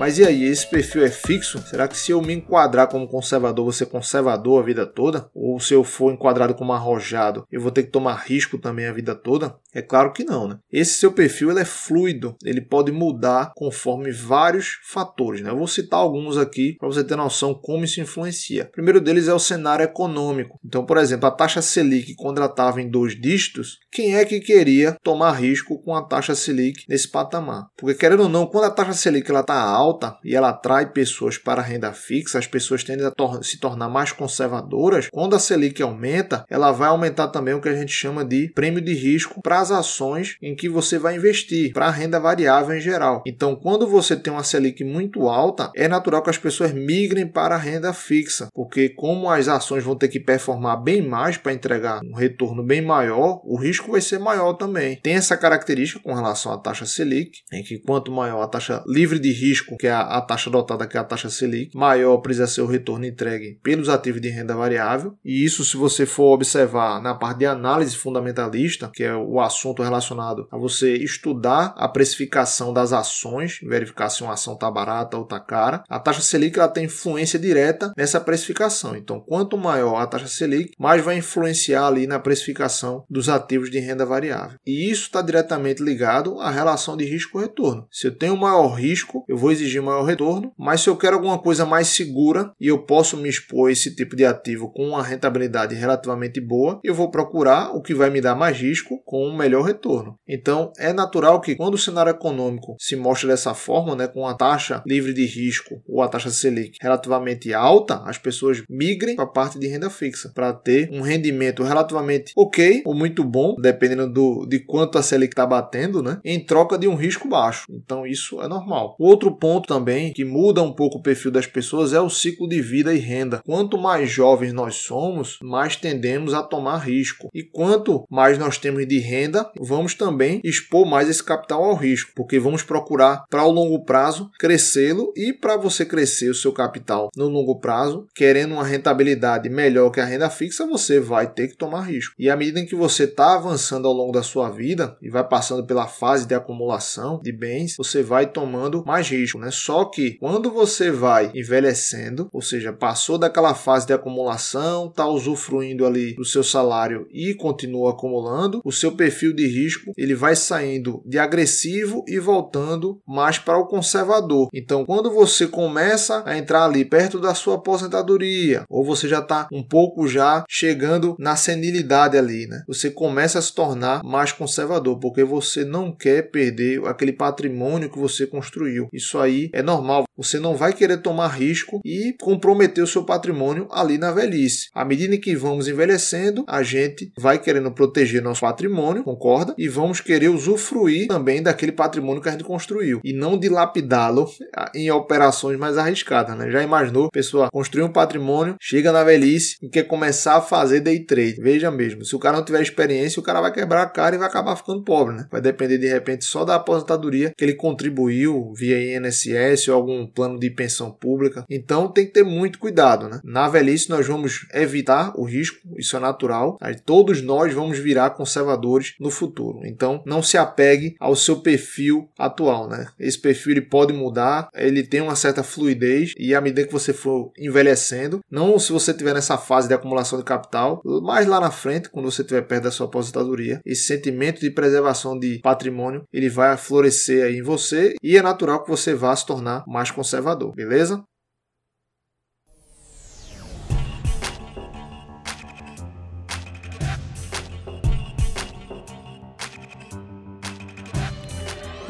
Mas 0.10 0.18
e 0.18 0.26
aí, 0.26 0.44
esse 0.46 0.68
perfil 0.68 1.06
é 1.06 1.12
fixo? 1.12 1.62
Será 1.68 1.88
que 1.88 1.96
se 1.96 2.12
eu 2.12 2.20
me 2.20 2.34
enquadrar 2.34 2.88
como 2.88 3.08
conservador, 3.08 3.66
vou 3.66 3.72
ser 3.72 3.86
conservador 3.86 4.60
a 4.60 4.66
vida 4.66 4.84
toda? 4.84 5.30
Ou 5.36 5.60
se 5.60 5.76
eu 5.76 5.84
for 5.84 6.12
enquadrado 6.12 6.56
como 6.56 6.74
arrojado, 6.74 7.46
eu 7.52 7.62
vou 7.62 7.70
ter 7.70 7.84
que 7.84 7.92
tomar 7.92 8.16
risco 8.16 8.58
também 8.58 8.88
a 8.88 8.92
vida 8.92 9.14
toda? 9.14 9.56
É 9.72 9.84
claro 9.84 10.12
que 10.12 10.24
não, 10.24 10.48
né? 10.48 10.58
Esse 10.74 10.96
seu 10.96 11.12
perfil 11.12 11.52
ele 11.52 11.60
é 11.60 11.66
fluido, 11.66 12.36
ele 12.44 12.60
pode 12.60 12.92
mudar 12.92 13.52
conforme 13.56 14.12
vários 14.12 14.80
fatores, 14.84 15.42
né? 15.42 15.52
Eu 15.52 15.58
vou 15.58 15.68
citar 15.68 16.00
alguns 16.00 16.38
aqui 16.38 16.76
para 16.80 16.88
você 16.88 17.04
ter 17.04 17.16
noção 17.16 17.54
como 17.54 17.86
isso 17.86 18.02
influencia. 18.02 18.64
O 18.64 18.72
primeiro 18.72 19.00
deles 19.00 19.28
é 19.28 19.34
o 19.34 19.38
cenário 19.38 19.84
econômico. 19.84 20.60
Então, 20.66 20.88
por 20.88 20.98
exemplo, 20.98 21.28
a 21.28 21.32
taxa 21.32 21.62
Selic, 21.62 22.16
ela 22.20 22.48
estava 22.48 22.82
em 22.82 22.90
dois 22.90 23.14
dígitos, 23.14 23.78
quem 23.92 24.16
é 24.16 24.26
que 24.26 24.40
queria 24.40 24.98
tomar 25.04 25.34
risco 25.34 25.80
com 25.84 25.96
a 25.96 26.02
taxa 26.02 26.34
Selic 26.34 26.86
nesse 26.90 27.08
patamar? 27.08 27.68
Porque, 27.78 27.94
querendo 28.00 28.24
ou 28.24 28.30
não, 28.30 28.48
quando 28.48 28.64
a 28.64 28.72
taxa 28.72 28.94
Selic 28.94 29.32
está 29.32 29.62
alta 29.62 29.99
e 30.24 30.36
ela 30.36 30.50
atrai 30.50 30.92
pessoas 30.92 31.38
para 31.38 31.62
a 31.62 31.66
renda 31.66 31.92
fixa, 31.94 32.40
as 32.40 32.48
pessoas 32.48 32.84
tendem 32.84 33.06
a 33.06 33.12
tor 33.12 33.44
se 33.44 33.60
tornar 33.60 33.90
mais 33.90 34.12
conservadoras. 34.12 35.08
Quando 35.12 35.36
a 35.36 35.40
Selic 35.40 35.82
aumenta, 35.82 36.46
ela 36.50 36.72
vai 36.72 36.90
aumentar 36.90 37.28
também 37.28 37.54
o 37.54 37.62
que 37.62 37.70
a 37.70 37.76
gente 37.76 37.92
chama 37.92 38.24
de 38.24 38.52
prêmio 38.54 38.82
de 38.82 38.94
risco 38.94 39.42
para 39.42 39.60
as 39.60 39.72
ações 39.72 40.38
em 40.42 40.56
que 40.56 40.70
você 40.70 40.98
vai 40.98 41.16
investir, 41.16 41.74
para 41.74 41.88
a 41.88 41.92
renda 41.92 42.20
variável 42.20 42.76
em 42.76 42.82
geral. 42.82 43.24
Então, 43.26 43.56
quando 43.56 43.88
você 43.88 44.16
tem 44.16 44.32
uma 44.32 44.44
Selic 44.44 44.84
muito 44.84 45.28
alta, 45.28 45.72
é 45.76 45.88
natural 45.88 46.22
que 46.22 46.30
as 46.30 46.38
pessoas 46.38 46.72
migrem 46.72 47.28
para 47.28 47.56
a 47.56 47.58
renda 47.58 47.94
fixa, 47.94 48.50
porque 48.54 48.90
como 48.90 49.30
as 49.30 49.48
ações 49.48 49.84
vão 49.84 49.96
ter 49.96 50.08
que 50.08 50.20
performar 50.20 50.82
bem 50.82 51.02
mais 51.02 51.38
para 51.38 51.54
entregar 51.54 52.02
um 52.04 52.16
retorno 52.16 52.64
bem 52.64 52.82
maior, 52.82 53.42
o 53.44 53.58
risco 53.58 53.92
vai 53.92 54.02
ser 54.02 54.20
maior 54.20 54.54
também. 54.54 55.00
Tem 55.02 55.16
essa 55.16 55.38
característica 55.38 56.02
com 56.02 56.14
relação 56.14 56.52
à 56.52 56.58
taxa 56.58 56.86
Selic, 56.86 57.40
em 57.52 57.64
que 57.64 57.80
quanto 57.80 58.12
maior 58.12 58.42
a 58.42 58.48
taxa 58.48 58.84
livre 58.88 59.20
de 59.20 59.32
risco, 59.32 59.78
que 59.80 59.88
é 59.88 59.92
a, 59.92 60.20
taxa 60.20 60.50
adotada, 60.50 60.86
que 60.86 60.98
é 60.98 61.00
a 61.00 61.06
taxa 61.06 61.30
Selic, 61.30 61.76
maior 61.76 62.18
precisa 62.18 62.46
ser 62.48 62.62
o 62.62 62.68
retorno 62.68 63.06
entregue 63.06 63.58
pelos 63.64 63.88
ativos 63.88 64.20
de 64.20 64.28
renda 64.28 64.54
variável. 64.54 65.18
E 65.24 65.46
isso, 65.46 65.64
se 65.64 65.78
você 65.78 66.06
for 66.06 66.34
observar 66.34 67.02
na 67.02 67.16
parte 67.16 67.40
de 67.40 67.46
análise 67.46 67.96
fundamentalista, 67.96 68.92
que 68.94 69.04
é 69.04 69.16
o 69.16 69.40
assunto 69.40 69.82
relacionado 69.82 70.48
a 70.52 70.58
você 70.58 70.98
estudar 70.98 71.74
a 71.78 71.88
precificação 71.88 72.74
das 72.74 72.92
ações, 72.92 73.60
verificar 73.64 74.10
se 74.10 74.22
uma 74.22 74.34
ação 74.34 74.56
está 74.56 74.70
barata 74.70 75.16
ou 75.16 75.24
está 75.24 75.40
cara, 75.40 75.84
a 75.88 75.98
taxa 75.98 76.22
Selic 76.22 76.60
ela 76.60 76.68
tem 76.68 76.86
influência 76.86 77.40
direta 77.40 77.94
nessa 77.96 78.20
precificação. 78.20 78.98
Então, 78.98 79.22
quanto 79.22 79.58
maior 79.58 79.96
a 79.96 80.08
taxa 80.08 80.28
Selic, 80.28 80.74
mais 80.78 81.02
vai 81.02 81.18
influenciar 81.18 81.88
ali 81.88 82.06
na 82.06 82.20
precificação 82.20 83.06
dos 83.10 83.30
ativos 83.30 83.72
de 83.72 83.80
renda 83.80 84.06
variável. 84.06 84.58
E 84.68 84.92
isso 84.92 85.04
está 85.04 85.22
diretamente 85.22 85.82
ligado 85.82 86.38
à 86.42 86.52
relação 86.52 86.98
de 86.98 87.06
risco-retorno. 87.06 87.88
Se 87.90 88.08
eu 88.08 88.18
tenho 88.18 88.36
maior 88.36 88.74
risco, 88.74 89.24
eu 89.26 89.38
vou 89.38 89.52
exigir 89.52 89.69
maior 89.78 90.04
retorno, 90.04 90.52
mas 90.58 90.82
se 90.82 90.90
eu 90.90 90.96
quero 90.96 91.16
alguma 91.16 91.38
coisa 91.38 91.66
mais 91.66 91.88
segura 91.88 92.52
e 92.60 92.68
eu 92.68 92.80
posso 92.80 93.18
me 93.18 93.30
expor 93.30 93.70
a 93.70 93.72
esse 93.72 93.96
tipo 93.96 94.16
de 94.16 94.26
ativo 94.26 94.72
com 94.72 94.88
uma 94.88 95.04
rentabilidade 95.04 95.76
relativamente 95.76 96.40
boa, 96.40 96.80
eu 96.84 96.96
vou 96.96 97.12
procurar 97.12 97.76
o 97.76 97.82
que 97.82 97.94
vai 97.94 98.10
me 98.10 98.22
dar 98.22 98.36
mais 98.36 98.58
risco 98.58 99.02
com 99.06 99.28
um 99.28 99.36
melhor 99.36 99.64
retorno. 99.64 100.16
Então, 100.28 100.72
é 100.78 100.94
natural 100.94 101.42
que 101.42 101.56
quando 101.56 101.74
o 101.74 101.78
cenário 101.78 102.12
econômico 102.12 102.76
se 102.80 102.96
mostra 102.96 103.30
dessa 103.30 103.54
forma, 103.54 103.96
né, 103.96 104.08
com 104.08 104.26
a 104.26 104.34
taxa 104.34 104.82
livre 104.86 105.14
de 105.14 105.26
risco 105.26 105.82
ou 105.88 106.02
a 106.02 106.08
taxa 106.08 106.30
Selic 106.30 106.78
relativamente 106.82 107.54
alta, 107.54 108.02
as 108.06 108.18
pessoas 108.18 108.64
migrem 108.70 109.16
para 109.16 109.26
a 109.26 109.28
parte 109.28 109.60
de 109.60 109.68
renda 109.68 109.90
fixa 109.90 110.32
para 110.34 110.54
ter 110.54 110.90
um 110.92 111.02
rendimento 111.02 111.64
relativamente 111.64 112.32
ok 112.36 112.84
ou 112.86 112.94
muito 112.94 113.24
bom, 113.24 113.56
dependendo 113.60 114.12
do, 114.12 114.46
de 114.46 114.60
quanto 114.60 114.98
a 114.98 115.04
Selic 115.04 115.34
está 115.34 115.46
batendo, 115.46 116.02
né, 116.02 116.20
em 116.24 116.44
troca 116.44 116.78
de 116.78 116.88
um 116.88 116.96
risco 116.96 117.28
baixo. 117.28 117.66
Então, 117.70 118.06
isso 118.06 118.42
é 118.42 118.48
normal. 118.48 118.96
Outro 119.00 119.36
ponto 119.36 119.59
também 119.62 120.14
que 120.14 120.26
muda 120.26 120.62
um 120.62 120.74
pouco 120.74 120.98
o 120.98 121.02
perfil 121.02 121.32
das 121.32 121.46
pessoas 121.46 121.94
é 121.94 122.00
o 122.00 122.10
ciclo 122.10 122.48
de 122.48 122.62
vida 122.62 122.94
e 122.94 123.00
renda. 123.00 123.42
Quanto 123.46 123.78
mais 123.78 124.10
jovens 124.10 124.54
nós 124.54 124.76
somos, 124.76 125.38
mais 125.42 125.76
tendemos 125.76 126.34
a 126.34 126.44
tomar 126.44 126.78
risco. 126.78 127.30
E 127.34 127.44
quanto 127.44 128.06
mais 128.10 128.38
nós 128.38 128.58
temos 128.58 128.88
de 128.88 129.00
renda, 129.00 129.50
vamos 129.60 129.94
também 129.94 130.42
expor 130.44 130.86
mais 130.86 131.10
esse 131.10 131.24
capital 131.24 131.64
ao 131.64 131.76
risco, 131.76 132.12
porque 132.16 132.40
vamos 132.40 132.64
procurar 132.64 133.26
para 133.30 133.44
o 133.44 133.52
longo 133.52 133.84
prazo 133.84 134.30
crescê-lo 134.40 135.12
e 135.16 135.34
para 135.34 135.58
você 135.58 135.86
crescer 135.86 136.30
o 136.30 136.36
seu 136.36 136.52
capital 136.52 137.10
no 137.16 137.28
longo 137.28 137.60
prazo, 137.60 138.08
querendo 138.16 138.54
uma 138.54 138.64
rentabilidade 138.64 139.50
melhor 139.50 139.92
que 139.92 140.00
a 140.00 140.06
renda 140.06 140.30
fixa, 140.30 140.66
você 140.66 141.00
vai 141.00 141.32
ter 141.32 141.48
que 141.50 141.58
tomar 141.58 141.82
risco. 141.82 142.16
E 142.18 142.30
à 142.30 142.36
medida 142.36 142.60
em 142.60 142.66
que 142.66 142.76
você 142.76 143.04
está 143.04 143.36
avançando 143.36 143.88
ao 143.88 143.94
longo 143.94 144.12
da 144.12 144.24
sua 144.24 144.50
vida 144.50 144.98
e 145.02 145.10
vai 145.10 145.24
passando 145.28 145.66
pela 145.66 145.88
fase 145.88 146.28
de 146.28 146.36
acumulação 146.36 147.20
de 147.22 147.32
bens, 147.32 147.76
você 147.78 148.02
vai 148.02 148.28
tomando 148.28 148.84
mais 148.86 149.10
risco, 149.10 149.40
né? 149.40 149.49
Só 149.52 149.86
que 149.86 150.18
quando 150.20 150.52
você 150.52 150.92
vai 150.92 151.32
envelhecendo, 151.34 152.30
ou 152.32 152.42
seja, 152.42 152.74
passou 152.74 153.18
daquela 153.18 153.54
fase 153.54 153.88
de 153.88 153.94
acumulação, 153.94 154.88
está 154.88 155.08
usufruindo 155.08 155.86
ali 155.86 156.16
do 156.16 156.26
seu 156.26 156.44
salário 156.44 157.08
e 157.12 157.34
continua 157.34 157.92
acumulando, 157.92 158.62
o 158.64 158.72
seu 158.72 158.92
perfil 158.92 159.34
de 159.34 159.48
risco 159.48 159.92
ele 159.98 160.16
vai 160.16 160.36
saindo 160.36 161.02
de 161.06 161.18
agressivo 161.18 162.04
e 162.08 162.20
voltando 162.20 163.00
mais 163.08 163.38
para 163.38 163.58
o 163.58 163.68
conservador. 163.68 164.50
Então, 164.54 164.86
quando 164.86 165.12
você 165.12 165.48
começa 165.48 166.24
a 166.26 166.38
entrar 166.38 166.66
ali 166.66 166.86
perto 166.86 167.20
da 167.20 167.34
sua 167.34 167.56
aposentadoria, 167.56 168.64
ou 168.70 168.84
você 168.84 169.08
já 169.08 169.20
está 169.20 169.48
um 169.52 169.64
pouco 169.64 170.08
já 170.08 170.44
chegando 170.50 171.16
na 171.20 171.36
senilidade 171.36 172.18
ali, 172.18 172.48
né? 172.48 172.64
Você 172.68 172.90
começa 172.90 173.40
a 173.40 173.42
se 173.42 173.54
tornar 173.54 174.04
mais 174.04 174.32
conservador, 174.32 175.00
porque 175.00 175.24
você 175.24 175.64
não 175.64 175.92
quer 175.92 176.30
perder 176.32 176.86
aquele 176.86 177.14
patrimônio 177.14 177.90
que 177.90 178.00
você 178.00 178.26
construiu. 178.26 178.88
Isso 178.92 179.18
aí 179.18 179.39
é 179.54 179.62
normal. 179.62 180.04
Você 180.18 180.38
não 180.38 180.56
vai 180.56 180.74
querer 180.74 180.98
tomar 180.98 181.30
risco 181.30 181.80
e 181.86 182.14
comprometer 182.20 182.84
o 182.84 182.88
seu 182.88 183.06
patrimônio 183.06 183.70
ali 183.72 183.98
na 183.98 184.12
velhice. 184.12 184.68
À 184.74 184.84
medida 184.84 185.18
que 185.18 185.34
vamos 185.34 185.70
envelhecendo, 185.70 186.44
a 186.46 186.62
gente 186.62 187.10
vai 187.18 187.40
querendo 187.40 187.72
proteger 187.72 188.22
nosso 188.22 188.42
patrimônio, 188.42 189.04
concorda? 189.04 189.56
E 189.58 189.70
vamos 189.70 190.02
querer 190.02 190.28
usufruir 190.28 191.08
também 191.08 191.42
daquele 191.42 191.72
patrimônio 191.72 192.22
que 192.22 192.28
a 192.28 192.34
gente 192.34 192.44
construiu 192.44 193.00
e 193.02 193.14
não 193.14 193.40
dilapidá-lo 193.40 194.28
em 194.76 194.92
operações 194.92 195.58
mais 195.58 195.78
arriscadas, 195.78 196.38
né? 196.38 196.52
Já 196.52 196.62
imaginou, 196.62 197.10
pessoa 197.10 197.48
construir 197.50 197.84
um 197.84 197.94
patrimônio, 197.94 198.58
chega 198.60 198.92
na 198.92 199.06
velhice 199.06 199.56
e 199.62 199.70
quer 199.70 199.84
começar 199.84 200.36
a 200.36 200.42
fazer 200.42 200.82
day 200.82 201.06
trade. 201.06 201.40
Veja 201.42 201.72
mesmo, 201.72 202.04
se 202.04 202.16
o 202.16 202.20
cara 202.20 202.36
não 202.36 202.44
tiver 202.44 202.62
experiência, 202.62 203.22
o 203.22 203.24
cara 203.24 203.40
vai 203.40 203.54
quebrar 203.54 203.84
a 203.84 203.90
cara 203.90 204.16
e 204.16 204.20
vai 204.20 204.28
acabar 204.28 204.58
ficando 204.58 204.84
pobre, 204.84 205.16
né? 205.16 205.28
Vai 205.32 205.40
depender 205.40 205.78
de 205.78 205.88
repente 205.88 206.26
só 206.26 206.44
da 206.44 206.56
aposentadoria 206.56 207.32
que 207.38 207.46
ele 207.46 207.54
contribuiu 207.54 208.52
via 208.54 208.98
INSS 208.98 209.29
ou 209.70 209.76
algum 209.76 210.06
plano 210.06 210.40
de 210.40 210.50
pensão 210.50 210.92
pública. 210.92 211.46
Então 211.50 211.88
tem 211.88 212.06
que 212.06 212.14
ter 212.14 212.24
muito 212.24 212.60
cuidado, 212.60 213.08
né? 213.08 213.20
Na 213.24 213.48
velhice 213.48 213.90
nós 213.90 214.08
vamos 214.08 214.48
evitar 214.54 215.14
o 215.16 215.24
risco, 215.24 215.58
isso 215.78 215.96
é 215.96 216.00
natural. 216.00 216.58
Aí 216.62 216.76
todos 216.80 217.22
nós 217.22 217.54
vamos 217.54 217.78
virar 217.78 218.12
conservadores 218.12 218.96
no 219.00 219.10
futuro. 219.10 219.66
Então 219.66 220.02
não 220.06 220.22
se 220.22 220.38
apegue 220.38 220.96
ao 221.00 221.16
seu 221.16 221.42
perfil 221.42 222.10
atual, 222.18 222.68
né? 222.68 222.88
Esse 223.00 223.20
perfil 223.20 223.54
ele 223.54 223.62
pode 223.62 223.94
mudar, 223.94 224.50
ele 224.54 224.84
tem 224.84 225.02
uma 225.02 225.16
certa 225.16 225.44
fluidez 225.44 226.14
e 226.18 226.34
à 226.36 226.42
medida 226.42 226.66
que 226.66 226.74
você 226.74 226.94
for 226.94 227.32
envelhecendo, 227.38 228.20
não 228.30 228.58
se 228.60 228.72
você 228.72 228.92
estiver 228.92 229.14
nessa 229.14 229.38
fase 229.38 229.68
de 229.68 229.74
acumulação 229.74 230.20
de 230.20 230.26
capital, 230.26 230.82
mais 231.02 231.26
lá 231.28 231.40
na 231.40 231.52
frente, 231.52 231.90
quando 231.90 232.12
você 232.12 232.22
estiver 232.22 232.42
perto 232.42 232.64
da 232.64 232.72
sua 232.72 232.88
aposentadoria, 232.88 233.62
esse 233.66 233.84
sentimento 233.84 234.42
de 234.42 234.52
preservação 234.52 235.18
de 235.18 235.40
patrimônio, 235.40 236.04
ele 236.12 236.30
vai 236.30 236.56
florescer 236.58 237.26
aí 237.26 237.38
em 237.38 237.42
você 237.42 237.96
e 238.02 238.18
é 238.18 238.22
natural 238.22 238.64
que 238.64 238.70
você 238.70 238.94
vá 238.94 239.12
se 239.20 239.26
tornar 239.26 239.64
mais 239.68 239.92
conservador, 239.92 240.54
beleza? 240.56 241.04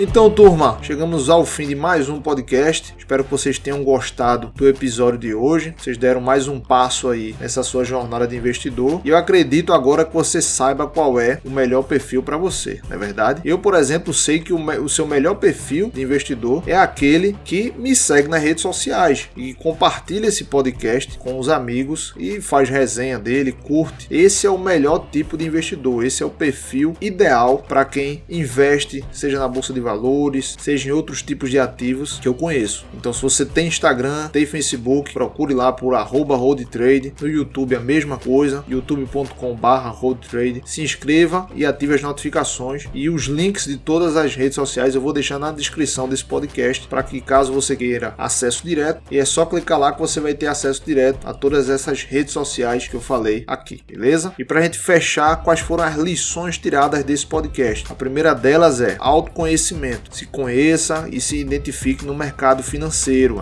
Então, 0.01 0.33
turma, 0.33 0.81
chegamos 0.81 1.29
ao 1.29 1.45
fim 1.45 1.67
de 1.67 1.75
mais 1.75 2.07
um 2.07 2.21
podcast. 2.21 2.95
Espero 3.09 3.23
que 3.23 3.31
vocês 3.31 3.57
tenham 3.57 3.83
gostado 3.83 4.51
do 4.55 4.67
episódio 4.67 5.17
de 5.17 5.33
hoje. 5.33 5.73
Vocês 5.75 5.97
deram 5.97 6.21
mais 6.21 6.47
um 6.47 6.59
passo 6.59 7.09
aí 7.09 7.35
nessa 7.39 7.63
sua 7.63 7.83
jornada 7.83 8.27
de 8.27 8.35
investidor. 8.35 9.01
E 9.03 9.09
eu 9.09 9.17
acredito 9.17 9.73
agora 9.73 10.05
que 10.05 10.13
você 10.13 10.39
saiba 10.43 10.85
qual 10.85 11.19
é 11.19 11.41
o 11.43 11.49
melhor 11.49 11.81
perfil 11.81 12.21
para 12.21 12.37
você, 12.37 12.79
não 12.87 12.95
é 12.95 12.99
verdade? 12.99 13.41
Eu, 13.43 13.57
por 13.57 13.73
exemplo, 13.73 14.13
sei 14.13 14.37
que 14.37 14.53
o, 14.53 14.63
o 14.83 14.87
seu 14.87 15.07
melhor 15.07 15.33
perfil 15.37 15.89
de 15.91 16.03
investidor 16.03 16.61
é 16.67 16.75
aquele 16.75 17.35
que 17.43 17.73
me 17.79 17.95
segue 17.95 18.27
nas 18.27 18.43
redes 18.43 18.61
sociais 18.61 19.27
e 19.35 19.55
compartilha 19.55 20.27
esse 20.27 20.43
podcast 20.43 21.17
com 21.17 21.39
os 21.39 21.49
amigos 21.49 22.13
e 22.15 22.39
faz 22.39 22.69
resenha 22.69 23.17
dele, 23.17 23.51
curte. 23.51 24.05
Esse 24.11 24.45
é 24.45 24.51
o 24.51 24.59
melhor 24.59 25.07
tipo 25.11 25.35
de 25.35 25.47
investidor. 25.47 26.05
Esse 26.05 26.21
é 26.21 26.25
o 26.27 26.29
perfil 26.29 26.95
ideal 27.01 27.65
para 27.67 27.85
quem 27.85 28.21
investe, 28.29 29.03
seja 29.11 29.39
na 29.39 29.47
bolsa 29.47 29.73
de 29.73 29.79
valores, 29.79 30.55
seja 30.59 30.89
em 30.89 30.91
outros 30.91 31.23
tipos 31.23 31.49
de 31.49 31.57
ativos 31.57 32.19
que 32.19 32.27
eu 32.27 32.35
conheço. 32.35 32.85
Então, 32.99 33.13
se 33.13 33.21
você 33.21 33.45
tem 33.45 33.67
Instagram, 33.67 34.27
tem 34.27 34.45
Facebook, 34.45 35.13
procure 35.13 35.53
lá 35.53 35.71
por 35.71 35.95
arroba 35.95 36.35
roadtrade. 36.35 37.13
No 37.21 37.27
YouTube, 37.27 37.75
a 37.75 37.79
mesma 37.79 38.17
coisa, 38.17 38.63
youtube.com/barra 38.67 39.89
roadtrade. 39.89 40.61
Se 40.65 40.81
inscreva 40.81 41.47
e 41.55 41.65
ative 41.65 41.95
as 41.95 42.01
notificações. 42.01 42.87
E 42.93 43.09
os 43.09 43.23
links 43.23 43.65
de 43.65 43.77
todas 43.77 44.17
as 44.17 44.35
redes 44.35 44.55
sociais 44.55 44.95
eu 44.95 45.01
vou 45.01 45.13
deixar 45.13 45.39
na 45.39 45.51
descrição 45.51 46.09
desse 46.09 46.25
podcast 46.25 46.87
para 46.87 47.01
que, 47.01 47.21
caso 47.21 47.53
você 47.53 47.75
queira 47.75 48.13
acesso 48.17 48.65
direto, 48.65 49.01
e 49.09 49.17
é 49.17 49.23
só 49.23 49.45
clicar 49.45 49.79
lá 49.79 49.93
que 49.93 49.99
você 49.99 50.19
vai 50.19 50.33
ter 50.33 50.47
acesso 50.47 50.83
direto 50.85 51.25
a 51.25 51.33
todas 51.33 51.69
essas 51.69 52.03
redes 52.03 52.33
sociais 52.33 52.87
que 52.87 52.95
eu 52.95 53.01
falei 53.01 53.45
aqui, 53.47 53.81
beleza? 53.87 54.33
E 54.37 54.43
para 54.43 54.59
a 54.59 54.63
gente 54.63 54.77
fechar, 54.77 55.37
quais 55.37 55.61
foram 55.61 55.85
as 55.85 55.95
lições 55.95 56.57
tiradas 56.57 57.03
desse 57.03 57.25
podcast? 57.25 57.85
A 57.89 57.95
primeira 57.95 58.33
delas 58.33 58.81
é 58.81 58.97
autoconhecimento. 58.99 60.13
Se 60.15 60.25
conheça 60.25 61.07
e 61.11 61.21
se 61.21 61.37
identifique 61.37 62.05
no 62.05 62.13
mercado 62.13 62.61
financeiro. 62.61 62.88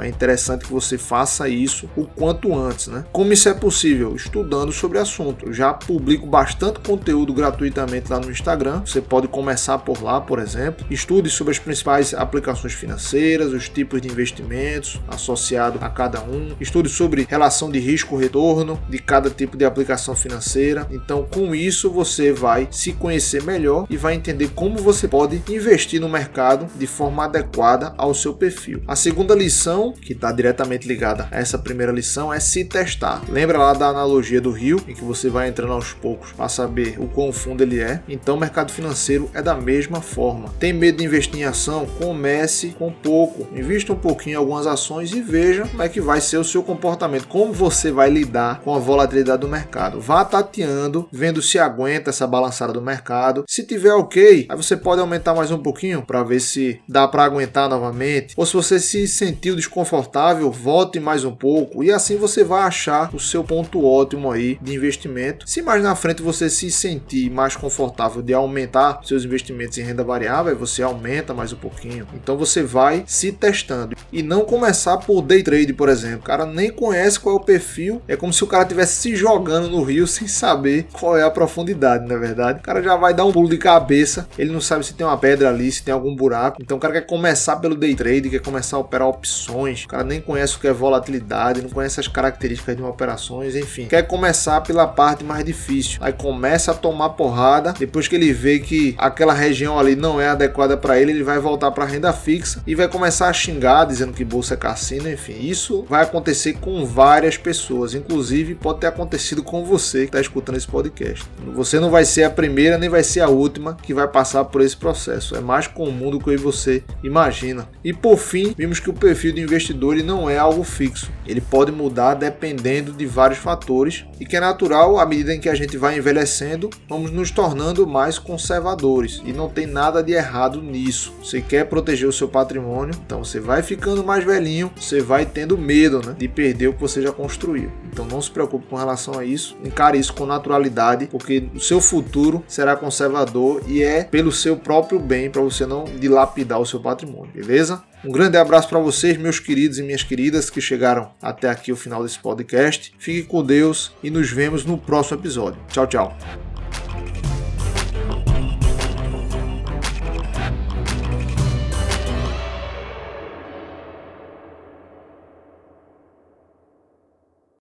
É 0.01 0.07
interessante 0.07 0.65
que 0.65 0.71
você 0.71 0.97
faça 0.97 1.47
isso 1.47 1.89
o 1.95 2.05
quanto 2.05 2.53
antes, 2.53 2.87
né? 2.87 3.05
Como 3.11 3.33
isso 3.33 3.49
é 3.49 3.53
possível? 3.53 4.15
Estudando 4.15 4.71
sobre 4.71 4.97
o 4.97 5.01
assunto. 5.01 5.47
Eu 5.47 5.53
já 5.53 5.73
publico 5.73 6.25
bastante 6.25 6.79
conteúdo 6.79 7.33
gratuitamente 7.33 8.11
lá 8.11 8.19
no 8.19 8.31
Instagram. 8.31 8.81
Você 8.85 9.01
pode 9.01 9.27
começar 9.27 9.77
por 9.79 10.01
lá, 10.03 10.19
por 10.19 10.39
exemplo. 10.39 10.85
Estude 10.89 11.29
sobre 11.29 11.51
as 11.51 11.59
principais 11.59 12.13
aplicações 12.13 12.73
financeiras, 12.73 13.53
os 13.53 13.69
tipos 13.69 14.01
de 14.01 14.07
investimentos 14.07 14.99
associados 15.07 15.81
a 15.81 15.89
cada 15.89 16.21
um. 16.21 16.55
Estude 16.59 16.89
sobre 16.89 17.25
relação 17.29 17.71
de 17.71 17.79
risco-retorno 17.79 18.79
de 18.89 18.99
cada 18.99 19.29
tipo 19.29 19.57
de 19.57 19.65
aplicação 19.65 20.15
financeira. 20.15 20.87
Então, 20.91 21.27
com 21.31 21.53
isso, 21.55 21.89
você 21.89 22.31
vai 22.31 22.67
se 22.71 22.93
conhecer 22.93 23.43
melhor 23.43 23.85
e 23.89 23.97
vai 23.97 24.13
entender 24.13 24.49
como 24.55 24.77
você 24.77 25.07
pode 25.07 25.41
investir 25.49 26.01
no 26.01 26.09
mercado 26.09 26.67
de 26.75 26.87
forma 26.87 27.25
adequada 27.25 27.93
ao 27.97 28.13
seu 28.13 28.33
perfil. 28.33 28.81
A 28.87 28.95
segunda 28.95 29.35
lição, 29.37 29.93
que 29.93 30.13
está 30.13 30.31
diretamente 30.31 30.87
ligada 30.87 31.27
a 31.31 31.39
essa 31.39 31.57
primeira 31.57 31.91
lição, 31.91 32.33
é 32.33 32.39
se 32.39 32.65
testar. 32.65 33.21
Lembra 33.29 33.57
lá 33.57 33.73
da 33.73 33.87
analogia 33.87 34.41
do 34.41 34.51
rio, 34.51 34.81
em 34.87 34.93
que 34.93 35.03
você 35.03 35.29
vai 35.29 35.47
entrando 35.47 35.73
aos 35.73 35.93
poucos 35.93 36.31
para 36.31 36.49
saber 36.49 36.99
o 36.99 37.07
quão 37.07 37.31
fundo 37.31 37.61
ele 37.61 37.79
é? 37.79 38.01
Então, 38.07 38.35
o 38.35 38.39
mercado 38.39 38.71
financeiro 38.71 39.29
é 39.33 39.41
da 39.41 39.55
mesma 39.55 40.01
forma. 40.01 40.49
Tem 40.59 40.73
medo 40.73 40.97
de 40.97 41.05
investir 41.05 41.39
em 41.39 41.43
ação? 41.43 41.85
Comece 41.85 42.75
com 42.77 42.91
pouco. 42.91 43.47
Invista 43.57 43.93
um 43.93 43.97
pouquinho 43.97 44.33
em 44.33 44.37
algumas 44.37 44.67
ações 44.67 45.11
e 45.11 45.21
veja 45.21 45.67
como 45.67 45.83
é 45.83 45.89
que 45.89 46.01
vai 46.01 46.19
ser 46.21 46.37
o 46.37 46.43
seu 46.43 46.63
comportamento, 46.63 47.27
como 47.27 47.53
você 47.53 47.91
vai 47.91 48.09
lidar 48.09 48.61
com 48.61 48.73
a 48.73 48.79
volatilidade 48.79 49.41
do 49.41 49.47
mercado. 49.47 50.01
Vá 50.01 50.25
tateando, 50.25 51.07
vendo 51.11 51.41
se 51.41 51.59
aguenta 51.59 52.09
essa 52.09 52.27
balançada 52.27 52.73
do 52.73 52.81
mercado. 52.81 53.43
Se 53.47 53.63
tiver 53.63 53.93
ok, 53.93 54.47
aí 54.49 54.57
você 54.57 54.75
pode 54.75 55.01
aumentar 55.01 55.33
mais 55.33 55.51
um 55.51 55.59
pouquinho 55.59 56.01
para 56.01 56.23
ver 56.23 56.39
se 56.39 56.79
dá 56.87 57.07
para 57.07 57.23
aguentar 57.23 57.69
novamente. 57.69 58.33
Ou 58.37 58.45
se 58.45 58.53
você 58.53 58.79
se 58.79 59.07
sentiu 59.27 59.57
desconfortável, 59.57 60.49
volte 60.49 61.01
mais 61.01 61.25
um 61.25 61.35
pouco 61.35 61.83
e 61.83 61.91
assim 61.91 62.15
você 62.15 62.45
vai 62.45 62.61
achar 62.61 63.13
o 63.13 63.19
seu 63.19 63.43
ponto 63.43 63.83
ótimo 63.83 64.31
aí 64.31 64.57
de 64.61 64.73
investimento. 64.73 65.47
Se 65.49 65.61
mais 65.61 65.83
na 65.83 65.95
frente 65.95 66.21
você 66.21 66.49
se 66.49 66.71
sentir 66.71 67.29
mais 67.29 67.53
confortável 67.53 68.21
de 68.21 68.33
aumentar 68.33 69.01
seus 69.03 69.25
investimentos 69.25 69.77
em 69.77 69.81
renda 69.81 70.01
variável, 70.01 70.55
você 70.57 70.81
aumenta 70.81 71.33
mais 71.33 71.51
um 71.51 71.57
pouquinho. 71.57 72.07
Então 72.13 72.37
você 72.37 72.63
vai 72.63 73.03
se 73.05 73.33
testando 73.33 73.97
e 74.13 74.23
não 74.23 74.45
começar 74.45 74.97
por 74.97 75.21
day 75.21 75.43
trade, 75.43 75.73
por 75.73 75.89
exemplo. 75.89 76.19
O 76.19 76.23
cara 76.23 76.45
nem 76.45 76.71
conhece 76.71 77.19
qual 77.19 77.35
é 77.35 77.39
o 77.39 77.43
perfil, 77.43 78.01
é 78.07 78.15
como 78.15 78.31
se 78.31 78.45
o 78.45 78.47
cara 78.47 78.63
estivesse 78.63 79.01
se 79.01 79.13
jogando 79.13 79.69
no 79.69 79.83
rio 79.83 80.07
sem 80.07 80.27
saber 80.27 80.87
qual 80.93 81.17
é 81.17 81.23
a 81.23 81.29
profundidade, 81.29 82.07
na 82.07 82.15
é 82.15 82.17
verdade. 82.17 82.59
O 82.59 82.63
cara 82.63 82.81
já 82.81 82.95
vai 82.95 83.13
dar 83.13 83.25
um 83.25 83.33
pulo 83.33 83.49
de 83.49 83.57
cabeça, 83.57 84.29
ele 84.37 84.53
não 84.53 84.61
sabe 84.61 84.85
se 84.85 84.93
tem 84.93 85.05
uma 85.05 85.17
pedra 85.17 85.49
ali, 85.49 85.69
se 85.69 85.83
tem 85.83 85.93
algum 85.93 86.15
buraco. 86.15 86.61
Então 86.61 86.77
o 86.77 86.79
cara 86.79 86.93
quer 86.93 87.05
começar 87.05 87.57
pelo 87.57 87.75
day 87.75 87.93
trade, 87.93 88.29
quer 88.29 88.39
começar 88.39 88.77
a 88.77 88.79
operar 88.79 89.09
opções. 89.17 89.83
O 89.83 89.87
cara 89.87 90.03
nem 90.03 90.21
conhece 90.21 90.55
o 90.55 90.59
que 90.59 90.67
é 90.67 90.73
volatilidade, 90.73 91.61
não 91.61 91.69
conhece 91.69 91.99
as 91.99 92.07
características 92.07 92.75
de 92.75 92.81
uma 92.81 92.89
operações, 92.97 93.55
enfim. 93.55 93.85
Quer 93.85 94.03
começar 94.03 94.61
pela 94.61 94.87
parte 94.87 95.23
mais 95.23 95.45
difícil. 95.45 95.99
Aí 96.01 96.13
começa 96.13 96.71
a 96.71 96.73
tomar 96.73 97.09
porrada, 97.09 97.73
depois 97.77 98.07
que 98.07 98.15
ele 98.15 98.33
vê 98.33 98.59
que 98.59 98.95
aquela 98.97 99.33
região 99.33 99.79
ali 99.79 99.95
não 99.95 100.19
é 100.19 100.29
adequada 100.29 100.75
para 100.75 100.99
ele, 100.99 101.11
ele 101.11 101.23
vai 101.23 101.39
voltar 101.39 101.71
para 101.71 101.85
renda 101.85 102.11
fixa 102.11 102.63
e 102.65 102.73
vai 102.73 102.87
começar 102.87 103.29
a 103.29 103.33
xingar, 103.33 103.85
dizendo 103.85 104.13
que 104.13 104.23
bolsa 104.23 104.55
é 104.55 104.57
cassino, 104.57 105.09
enfim. 105.09 105.37
Isso 105.39 105.85
vai 105.87 106.03
acontecer 106.03 106.53
com 106.53 106.85
várias 106.85 107.37
pessoas, 107.37 107.93
inclusive 107.93 108.55
pode 108.55 108.79
ter 108.79 108.87
acontecido 108.87 109.43
com 109.43 109.63
você 109.63 109.99
que 109.99 110.05
está 110.05 110.21
escutando 110.21 110.57
esse 110.57 110.67
podcast. 110.67 111.25
Você 111.53 111.79
não 111.79 111.89
vai 111.89 112.05
ser 112.05 112.23
a 112.23 112.29
primeira 112.29 112.77
nem 112.77 112.89
vai 112.89 113.03
ser 113.03 113.21
a 113.21 113.29
última 113.29 113.75
que 113.75 113.93
vai 113.93 114.07
passar 114.07 114.45
por 114.45 114.61
esse 114.61 114.75
processo. 114.75 115.35
É 115.35 115.39
mais 115.39 115.67
comum 115.67 116.09
do 116.09 116.19
que 116.19 116.35
você 116.37 116.83
imagina. 117.03 117.67
E 117.83 117.93
por 117.93 118.17
fim, 118.17 118.53
vimos 118.57 118.79
que 118.79 118.89
o 118.89 118.93
perfil 118.97 119.33
do 119.33 119.39
investidor 119.39 119.93
ele 119.93 120.03
não 120.03 120.29
é 120.29 120.37
algo 120.37 120.63
fixo. 120.63 121.11
Ele 121.25 121.41
pode 121.41 121.71
mudar 121.71 122.13
dependendo 122.13 122.91
de 122.91 123.05
vários 123.05 123.39
fatores 123.39 124.05
e 124.19 124.25
que 124.25 124.35
é 124.35 124.39
natural 124.39 124.97
à 124.99 125.05
medida 125.05 125.33
em 125.33 125.39
que 125.39 125.49
a 125.49 125.55
gente 125.55 125.77
vai 125.77 125.97
envelhecendo, 125.97 126.69
vamos 126.87 127.11
nos 127.11 127.31
tornando 127.31 127.85
mais 127.85 128.17
conservadores 128.17 129.21
e 129.25 129.33
não 129.33 129.49
tem 129.49 129.65
nada 129.65 130.01
de 130.01 130.13
errado 130.13 130.61
nisso. 130.61 131.13
Você 131.21 131.41
quer 131.41 131.65
proteger 131.65 132.07
o 132.07 132.13
seu 132.13 132.27
patrimônio, 132.27 132.95
então 133.05 133.23
você 133.23 133.39
vai 133.39 133.61
ficando 133.61 134.03
mais 134.03 134.23
velhinho, 134.23 134.71
você 134.75 135.01
vai 135.01 135.25
tendo 135.25 135.57
medo 135.57 136.05
né, 136.05 136.15
de 136.17 136.27
perder 136.27 136.67
o 136.67 136.73
que 136.73 136.81
você 136.81 137.01
já 137.01 137.11
construiu. 137.11 137.71
Então 137.91 138.05
não 138.05 138.21
se 138.21 138.31
preocupe 138.31 138.67
com 138.67 138.75
relação 138.75 139.17
a 139.17 139.25
isso, 139.25 139.57
encare 139.63 139.97
isso 139.97 140.13
com 140.13 140.25
naturalidade, 140.25 141.07
porque 141.07 141.49
o 141.53 141.59
seu 141.59 141.81
futuro 141.81 142.43
será 142.47 142.75
conservador 142.75 143.61
e 143.67 143.83
é 143.83 144.03
pelo 144.03 144.31
seu 144.31 144.55
próprio 144.55 144.99
bem, 144.99 145.29
para 145.29 145.41
você 145.41 145.65
não 145.65 145.85
dilapidar 145.85 146.59
o 146.59 146.65
seu 146.65 146.79
patrimônio, 146.79 147.31
beleza? 147.33 147.83
Um 148.05 148.11
grande 148.11 148.37
abraço 148.37 148.69
para 148.69 148.79
vocês, 148.79 149.17
meus 149.17 149.39
queridos 149.39 149.79
e 149.79 149.83
minhas 149.83 150.03
queridas 150.03 150.49
que 150.49 150.61
chegaram 150.61 151.11
até 151.21 151.49
aqui 151.49 151.71
o 151.71 151.75
final 151.75 152.03
desse 152.03 152.19
podcast. 152.19 152.93
Fique 152.99 153.23
com 153.23 153.43
Deus 153.43 153.91
e 154.03 154.09
nos 154.09 154.29
vemos 154.29 154.63
no 154.63 154.77
próximo 154.77 155.19
episódio. 155.19 155.59
Tchau, 155.69 155.87
tchau. 155.87 156.17